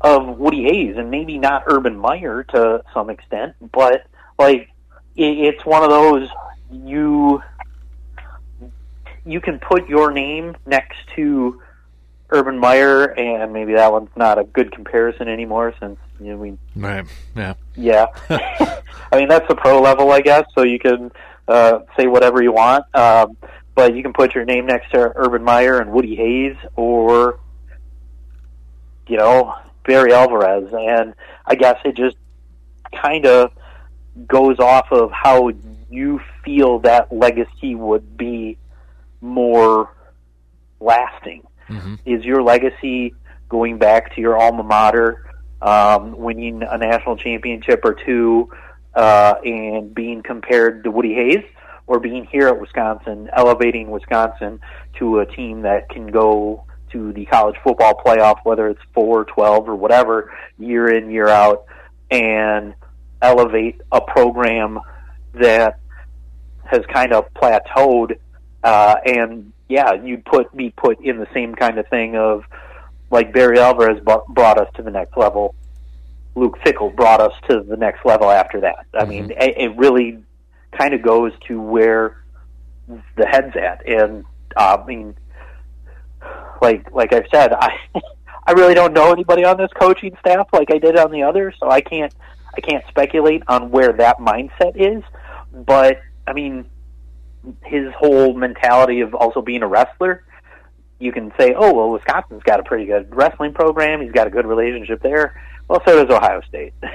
[0.00, 4.06] of Woody Hayes, and maybe not Urban Meyer to some extent, but
[4.38, 4.68] like
[5.16, 6.28] it, it's one of those
[6.70, 7.42] you
[9.24, 11.60] you can put your name next to
[12.30, 16.58] Urban Meyer, and maybe that one's not a good comparison anymore since you know we
[16.76, 18.06] right yeah yeah.
[19.12, 20.44] I mean that's the pro level, I guess.
[20.54, 21.12] So you can
[21.48, 22.84] uh, say whatever you want.
[22.94, 23.36] Um,
[23.74, 27.40] but you can put your name next to Urban Meyer and Woody Hayes or
[29.06, 29.54] you know
[29.84, 31.14] Barry Alvarez, and
[31.46, 32.16] I guess it just
[33.00, 33.52] kind of
[34.26, 35.50] goes off of how
[35.90, 38.58] you feel that legacy would be
[39.20, 39.90] more
[40.80, 41.42] lasting.
[41.68, 41.94] Mm-hmm.
[42.04, 43.14] Is your legacy
[43.48, 48.50] going back to your alma mater, um, winning a national championship or two,
[48.94, 51.44] uh, and being compared to Woody Hayes?
[51.86, 54.60] Or being here at Wisconsin, elevating Wisconsin
[54.98, 59.68] to a team that can go to the college football playoff, whether it's four, twelve,
[59.68, 61.66] or whatever, year in, year out,
[62.10, 62.74] and
[63.20, 64.78] elevate a program
[65.34, 65.78] that
[66.64, 68.18] has kind of plateaued.
[68.62, 72.44] Uh, and yeah, you'd put be put in the same kind of thing of
[73.10, 75.54] like Barry Alvarez brought us to the next level.
[76.34, 78.86] Luke Fickell brought us to the next level after that.
[78.94, 79.10] I mm-hmm.
[79.10, 80.18] mean, it, it really
[80.76, 82.24] kind of goes to where
[83.16, 83.86] the head's at.
[83.86, 84.24] And
[84.56, 85.16] uh, I mean,
[86.60, 87.78] like like I've said, I
[88.46, 91.52] I really don't know anybody on this coaching staff like I did on the other,
[91.58, 92.14] so I can't
[92.56, 95.02] I can't speculate on where that mindset is.
[95.52, 96.66] But I mean,
[97.64, 100.24] his whole mentality of also being a wrestler.
[101.00, 104.00] You can say, oh well, Wisconsin's got a pretty good wrestling program.
[104.00, 105.40] He's got a good relationship there.
[105.68, 106.74] Well, so does Ohio State.
[106.82, 106.88] so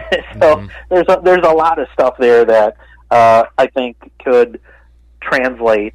[0.55, 0.67] mm-hmm.
[0.89, 2.77] there's a, there's a lot of stuff there that
[3.11, 4.59] uh, I think could
[5.21, 5.93] translate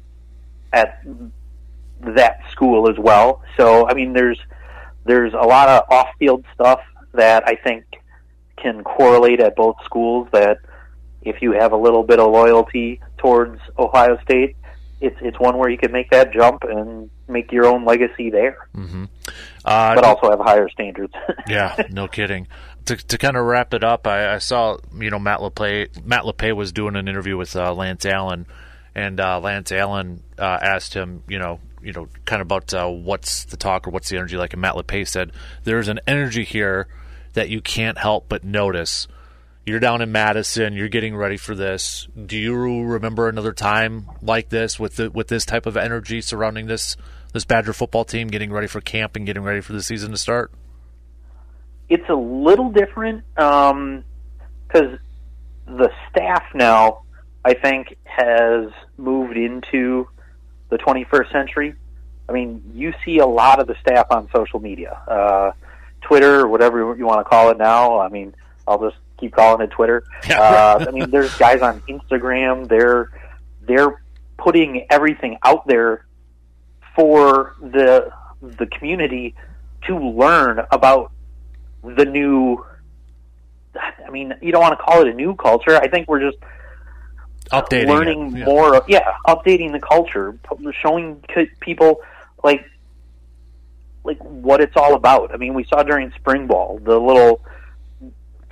[0.73, 1.01] at
[2.01, 3.41] that school as well.
[3.57, 4.39] So I mean, there's
[5.05, 6.81] there's a lot of off-field stuff
[7.13, 7.85] that I think
[8.57, 10.27] can correlate at both schools.
[10.31, 10.59] That
[11.21, 14.55] if you have a little bit of loyalty towards Ohio State,
[15.01, 18.67] it's it's one where you can make that jump and make your own legacy there.
[18.75, 19.05] Mm-hmm.
[19.63, 21.13] Uh, but also have higher standards.
[21.47, 22.47] yeah, no kidding
[22.85, 26.23] to, to kind of wrap it up, I, I, saw you know Matt LePay Matt
[26.23, 28.45] LePay was doing an interview with uh, Lance Allen,
[28.93, 32.87] and uh, Lance Allen uh, asked him, you know, you know, kind of about uh,
[32.87, 35.31] what's the talk or what's the energy like, and Matt LePay said,
[35.63, 36.87] "There's an energy here
[37.33, 39.07] that you can't help but notice."
[39.65, 40.73] You're down in Madison.
[40.73, 42.07] You're getting ready for this.
[42.23, 46.67] Do you remember another time like this with the, with this type of energy surrounding
[46.67, 46.95] this
[47.33, 50.17] this Badger football team getting ready for camp and getting ready for the season to
[50.17, 50.51] start?
[51.89, 54.03] It's a little different because
[54.73, 54.99] um,
[55.67, 57.03] the staff now,
[57.43, 60.07] I think, has moved into
[60.69, 61.75] the 21st century.
[62.27, 65.51] I mean, you see a lot of the staff on social media, uh,
[66.01, 67.99] Twitter, whatever you want to call it now.
[67.99, 68.33] I mean,
[68.67, 70.03] I'll just keep calling it Twitter.
[70.27, 72.67] Uh, I mean, there's guys on Instagram.
[72.67, 73.11] They're
[73.61, 74.01] they're
[74.37, 76.05] putting everything out there
[76.95, 78.11] for the
[78.41, 79.35] the community
[79.83, 81.11] to learn about
[81.95, 82.65] the new.
[83.75, 85.75] I mean, you don't want to call it a new culture.
[85.75, 86.37] I think we're just
[87.51, 88.45] updating, learning yeah.
[88.45, 88.75] more.
[88.77, 90.37] Of, yeah, updating the culture,
[90.81, 91.23] showing
[91.59, 92.01] people
[92.43, 92.65] like
[94.03, 95.33] like what it's all about.
[95.33, 97.41] I mean, we saw during spring ball the little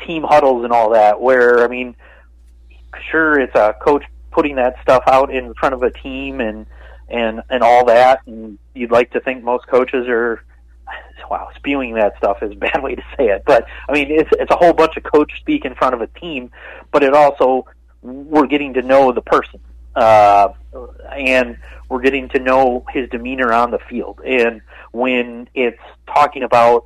[0.05, 1.95] team huddles and all that, where I mean,
[3.11, 6.65] sure, it's a coach putting that stuff out in front of a team and
[7.07, 10.43] and and all that, and you'd like to think most coaches are.
[11.29, 14.29] Wow, spewing that stuff is a bad way to say it, but I mean it's
[14.33, 16.51] it's a whole bunch of coach speak in front of a team,
[16.91, 17.65] but it also
[18.03, 19.59] we're getting to know the person,
[19.95, 20.49] uh,
[21.15, 21.57] and
[21.89, 24.19] we're getting to know his demeanor on the field.
[24.25, 24.61] And
[24.91, 26.85] when it's talking about,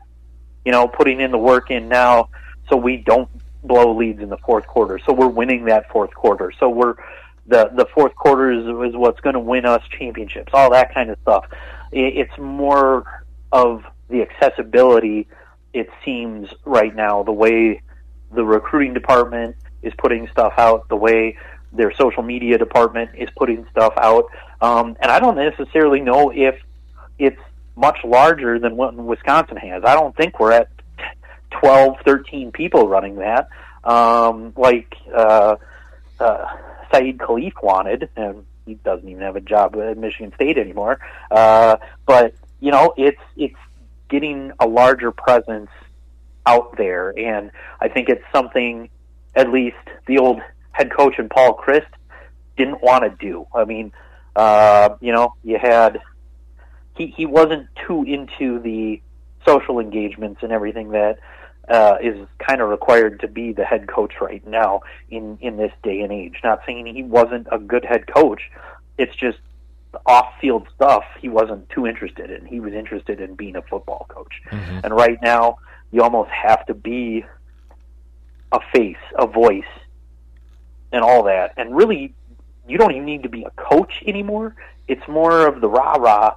[0.66, 2.30] you know, putting in the work in now,
[2.70, 3.30] so we don't
[3.64, 5.00] blow leads in the fourth quarter.
[5.06, 6.54] So we're winning that fourth quarter.
[6.60, 6.96] So we're
[7.48, 10.52] the the fourth quarter is, is what's going to win us championships.
[10.54, 11.46] All that kind of stuff.
[11.92, 13.06] It, it's more
[13.52, 15.28] of the accessibility.
[15.74, 17.82] It seems right now the way
[18.32, 21.38] the recruiting department is putting stuff out, the way
[21.72, 24.26] their social media department is putting stuff out,
[24.62, 26.56] um, and I don't necessarily know if
[27.20, 27.40] it's
[27.76, 29.84] much larger than what Wisconsin has.
[29.86, 30.70] I don't think we're at
[31.52, 33.50] 12, 13 people running that,
[33.84, 35.58] um, like uh,
[36.20, 36.46] uh,
[36.92, 41.00] Saeed Khalif wanted, and he doesn't even have a job at Michigan State anymore.
[41.30, 43.56] Uh, but you know, it's it's
[44.10, 45.70] getting a larger presence
[46.46, 47.52] out there, and
[47.82, 48.90] I think it's something
[49.36, 49.76] at least
[50.08, 50.42] the old
[50.72, 51.88] head coach and Paul Chryst
[52.56, 53.46] didn't want to do.
[53.54, 53.92] I mean,
[54.36, 56.02] uh, you know, you had
[56.96, 59.02] he he wasn't too into the
[59.46, 61.20] social engagements and everything that
[61.70, 65.72] uh, is kind of required to be the head coach right now in in this
[65.84, 66.36] day and age.
[66.44, 68.50] Not saying he wasn't a good head coach.
[68.98, 69.40] It's just
[70.06, 72.46] off field stuff he wasn't too interested in.
[72.46, 74.42] He was interested in being a football coach.
[74.52, 74.80] Mm-hmm.
[74.84, 75.58] And right now
[75.92, 77.26] you almost have to be
[78.52, 79.64] a face, a voice,
[80.92, 81.54] and all that.
[81.58, 82.14] And really
[82.68, 84.56] you don't even need to be a coach anymore.
[84.88, 86.36] It's more of the rah rah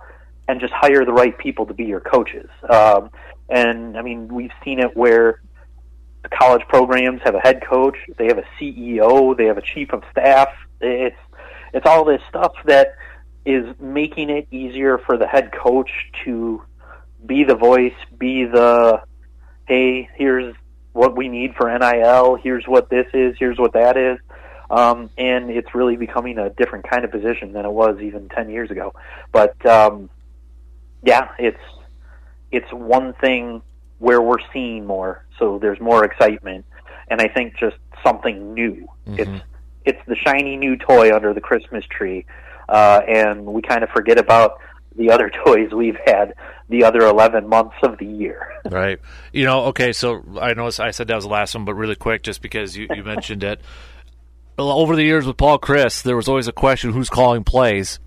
[0.49, 2.49] and just hire the right people to be your coaches.
[2.69, 3.11] Um,
[3.49, 5.41] and I mean, we've seen it where
[6.23, 9.93] the college programs have a head coach, they have a CEO, they have a chief
[9.93, 10.49] of staff.
[10.81, 11.17] It's
[11.73, 12.95] it's all this stuff that
[13.45, 15.91] is making it easier for the head coach
[16.25, 16.63] to
[17.25, 19.03] be the voice, be the
[19.67, 20.55] hey, here's
[20.93, 24.19] what we need for NIL, here's what this is, here's what that is.
[24.71, 28.51] Um, and it's really becoming a different kind of position than it was even 10
[28.51, 28.95] years ago.
[29.33, 30.11] But um,
[31.03, 31.61] yeah, it's
[32.53, 33.63] it's one thing
[33.99, 36.65] where we're seeing more, so there's more excitement,
[37.09, 38.89] and I think just something new.
[39.07, 39.19] Mm-hmm.
[39.19, 39.45] It's
[39.85, 42.27] it's the shiny new toy under the Christmas tree,
[42.71, 44.61] uh, and we kind of forget about
[44.97, 46.35] the other toys we've had
[46.69, 48.53] the other 11 months of the year.
[48.71, 49.01] right.
[49.33, 51.97] You know, okay, so I know I said that was the last one, but really
[51.97, 53.61] quick, just because you, you mentioned it.
[54.59, 57.99] Over the years with Paul Chryst, there was always a question who's calling plays.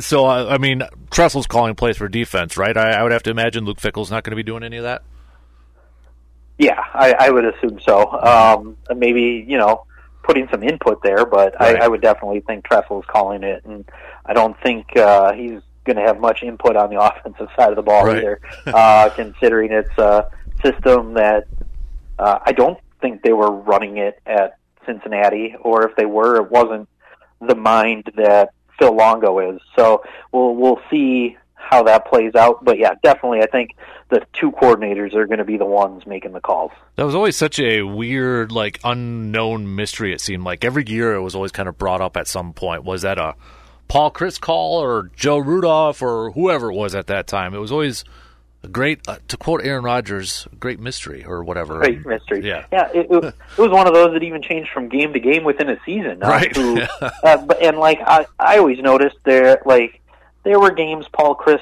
[0.00, 2.76] so, uh, I mean, Tressel's calling plays for defense, right?
[2.76, 4.84] I, I would have to imagine Luke Fickell's not going to be doing any of
[4.84, 5.02] that.
[6.58, 8.10] Yeah, I, I would assume so.
[8.10, 9.84] Um, maybe, you know,
[10.22, 11.76] putting some input there, but Right.
[11.80, 13.84] I, I would definitely think Tressel's calling it, and
[14.26, 17.76] I don't think uh, he's going to have much input on the offensive side of
[17.76, 18.18] the ball Right.
[18.18, 20.26] either, uh, considering it's a
[20.62, 21.46] system that
[22.18, 26.50] uh, I don't think they were running it at Cincinnati, or if they were, it
[26.50, 26.88] wasn't
[27.40, 29.60] the mind that Phil Longo is.
[29.76, 30.02] So
[30.32, 32.64] we'll we'll see how that plays out.
[32.64, 33.76] But yeah, definitely, I think
[34.08, 36.72] the two coordinators are going to be the ones making the calls.
[36.96, 40.64] That was always such a weird, like, unknown mystery, it seemed like.
[40.64, 42.84] Every year it was always kind of brought up at some point.
[42.84, 43.34] Was that a
[43.88, 47.54] Paul Chryst call or Joe Rudolph or whoever it was at that time?
[47.54, 48.04] It was always
[48.62, 51.78] a great, uh, to quote Aaron Rodgers, great mystery or whatever.
[51.78, 52.46] Great mystery.
[52.46, 52.66] Yeah.
[52.72, 52.88] Yeah.
[52.92, 53.24] It, it,
[53.58, 56.18] it was one of those that even changed from game to game within a season.
[56.18, 56.54] not Right.
[56.54, 56.88] To,
[57.24, 60.00] uh, but, and like I, I always noticed there, like
[60.44, 61.60] there were games Paul Chryst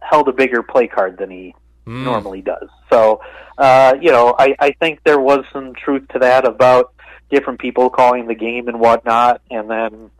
[0.00, 1.54] held a bigger play card than he
[1.88, 2.04] Mm.
[2.04, 2.68] normally does.
[2.92, 3.22] So,
[3.56, 6.92] uh, you know, I, I think there was some truth to that about
[7.30, 9.40] different people calling the game and whatnot.
[9.50, 10.10] And then,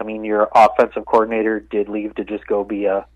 [0.00, 3.06] I mean, your offensive coordinator did leave to just go be a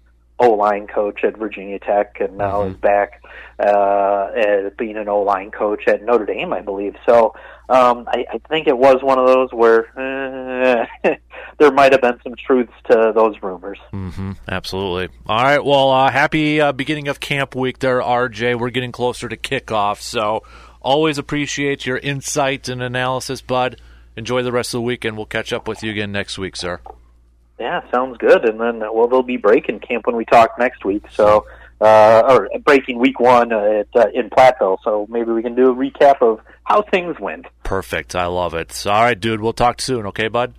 [0.42, 3.22] O line coach at Virginia Tech, and now is back
[3.58, 6.94] uh, as being an O line coach at Notre Dame, I believe.
[7.06, 7.34] So
[7.68, 10.86] um, I, I think it was one of those where uh,
[11.58, 13.78] there might have been some truths to those rumors.
[13.90, 15.16] hmm Absolutely.
[15.26, 15.64] All right.
[15.64, 18.58] Well, uh, happy uh, beginning of camp week there, RJ.
[18.58, 20.42] We're getting closer to kickoff, so
[20.80, 23.80] always appreciate your insight and analysis, bud.
[24.16, 26.56] Enjoy the rest of the week, and we'll catch up with you again next week,
[26.56, 26.80] sir.
[27.62, 28.44] Yeah, sounds good.
[28.44, 31.04] And then, well, they'll be breaking camp when we talk next week.
[31.12, 31.46] So,
[31.80, 34.78] uh, or breaking week one uh, at, uh, in Platteville.
[34.82, 37.46] So maybe we can do a recap of how things went.
[37.62, 38.16] Perfect.
[38.16, 38.84] I love it.
[38.84, 39.40] All right, dude.
[39.40, 40.54] We'll talk soon, okay, bud?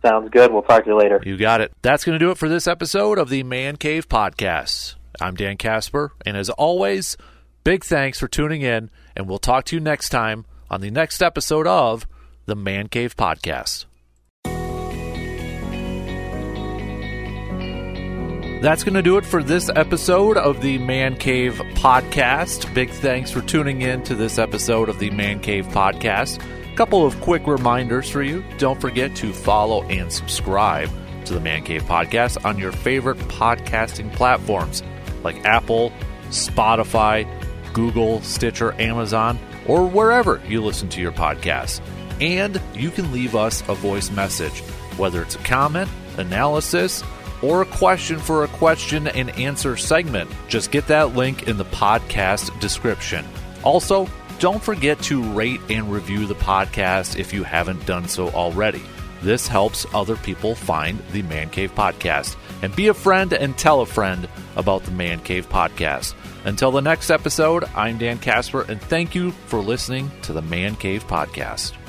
[0.00, 0.50] Sounds good.
[0.50, 1.20] We'll talk to you later.
[1.22, 1.72] You got it.
[1.82, 4.94] That's going to do it for this episode of the Man Cave Podcast.
[5.20, 7.18] I'm Dan Casper, and as always,
[7.64, 11.22] big thanks for tuning in, and we'll talk to you next time on the next
[11.22, 12.06] episode of
[12.46, 13.84] the Man Cave Podcast.
[18.60, 22.72] That's going to do it for this episode of the Man Cave Podcast.
[22.74, 26.44] Big thanks for tuning in to this episode of the Man Cave Podcast.
[26.70, 28.44] A couple of quick reminders for you.
[28.58, 30.90] Don't forget to follow and subscribe
[31.24, 34.82] to the Man Cave Podcast on your favorite podcasting platforms
[35.22, 35.90] like Apple,
[36.28, 37.26] Spotify,
[37.72, 41.80] Google, Stitcher, Amazon, or wherever you listen to your podcasts.
[42.20, 44.60] And you can leave us a voice message,
[44.98, 45.88] whether it's a comment,
[46.18, 47.02] analysis,
[47.42, 50.30] or a question for a question and answer segment.
[50.48, 53.24] Just get that link in the podcast description.
[53.62, 58.82] Also, don't forget to rate and review the podcast if you haven't done so already.
[59.22, 62.36] This helps other people find the Man Cave Podcast.
[62.62, 66.14] And be a friend and tell a friend about the Man Cave Podcast.
[66.44, 70.74] Until the next episode, I'm Dan Casper, and thank you for listening to the Man
[70.76, 71.79] Cave Podcast.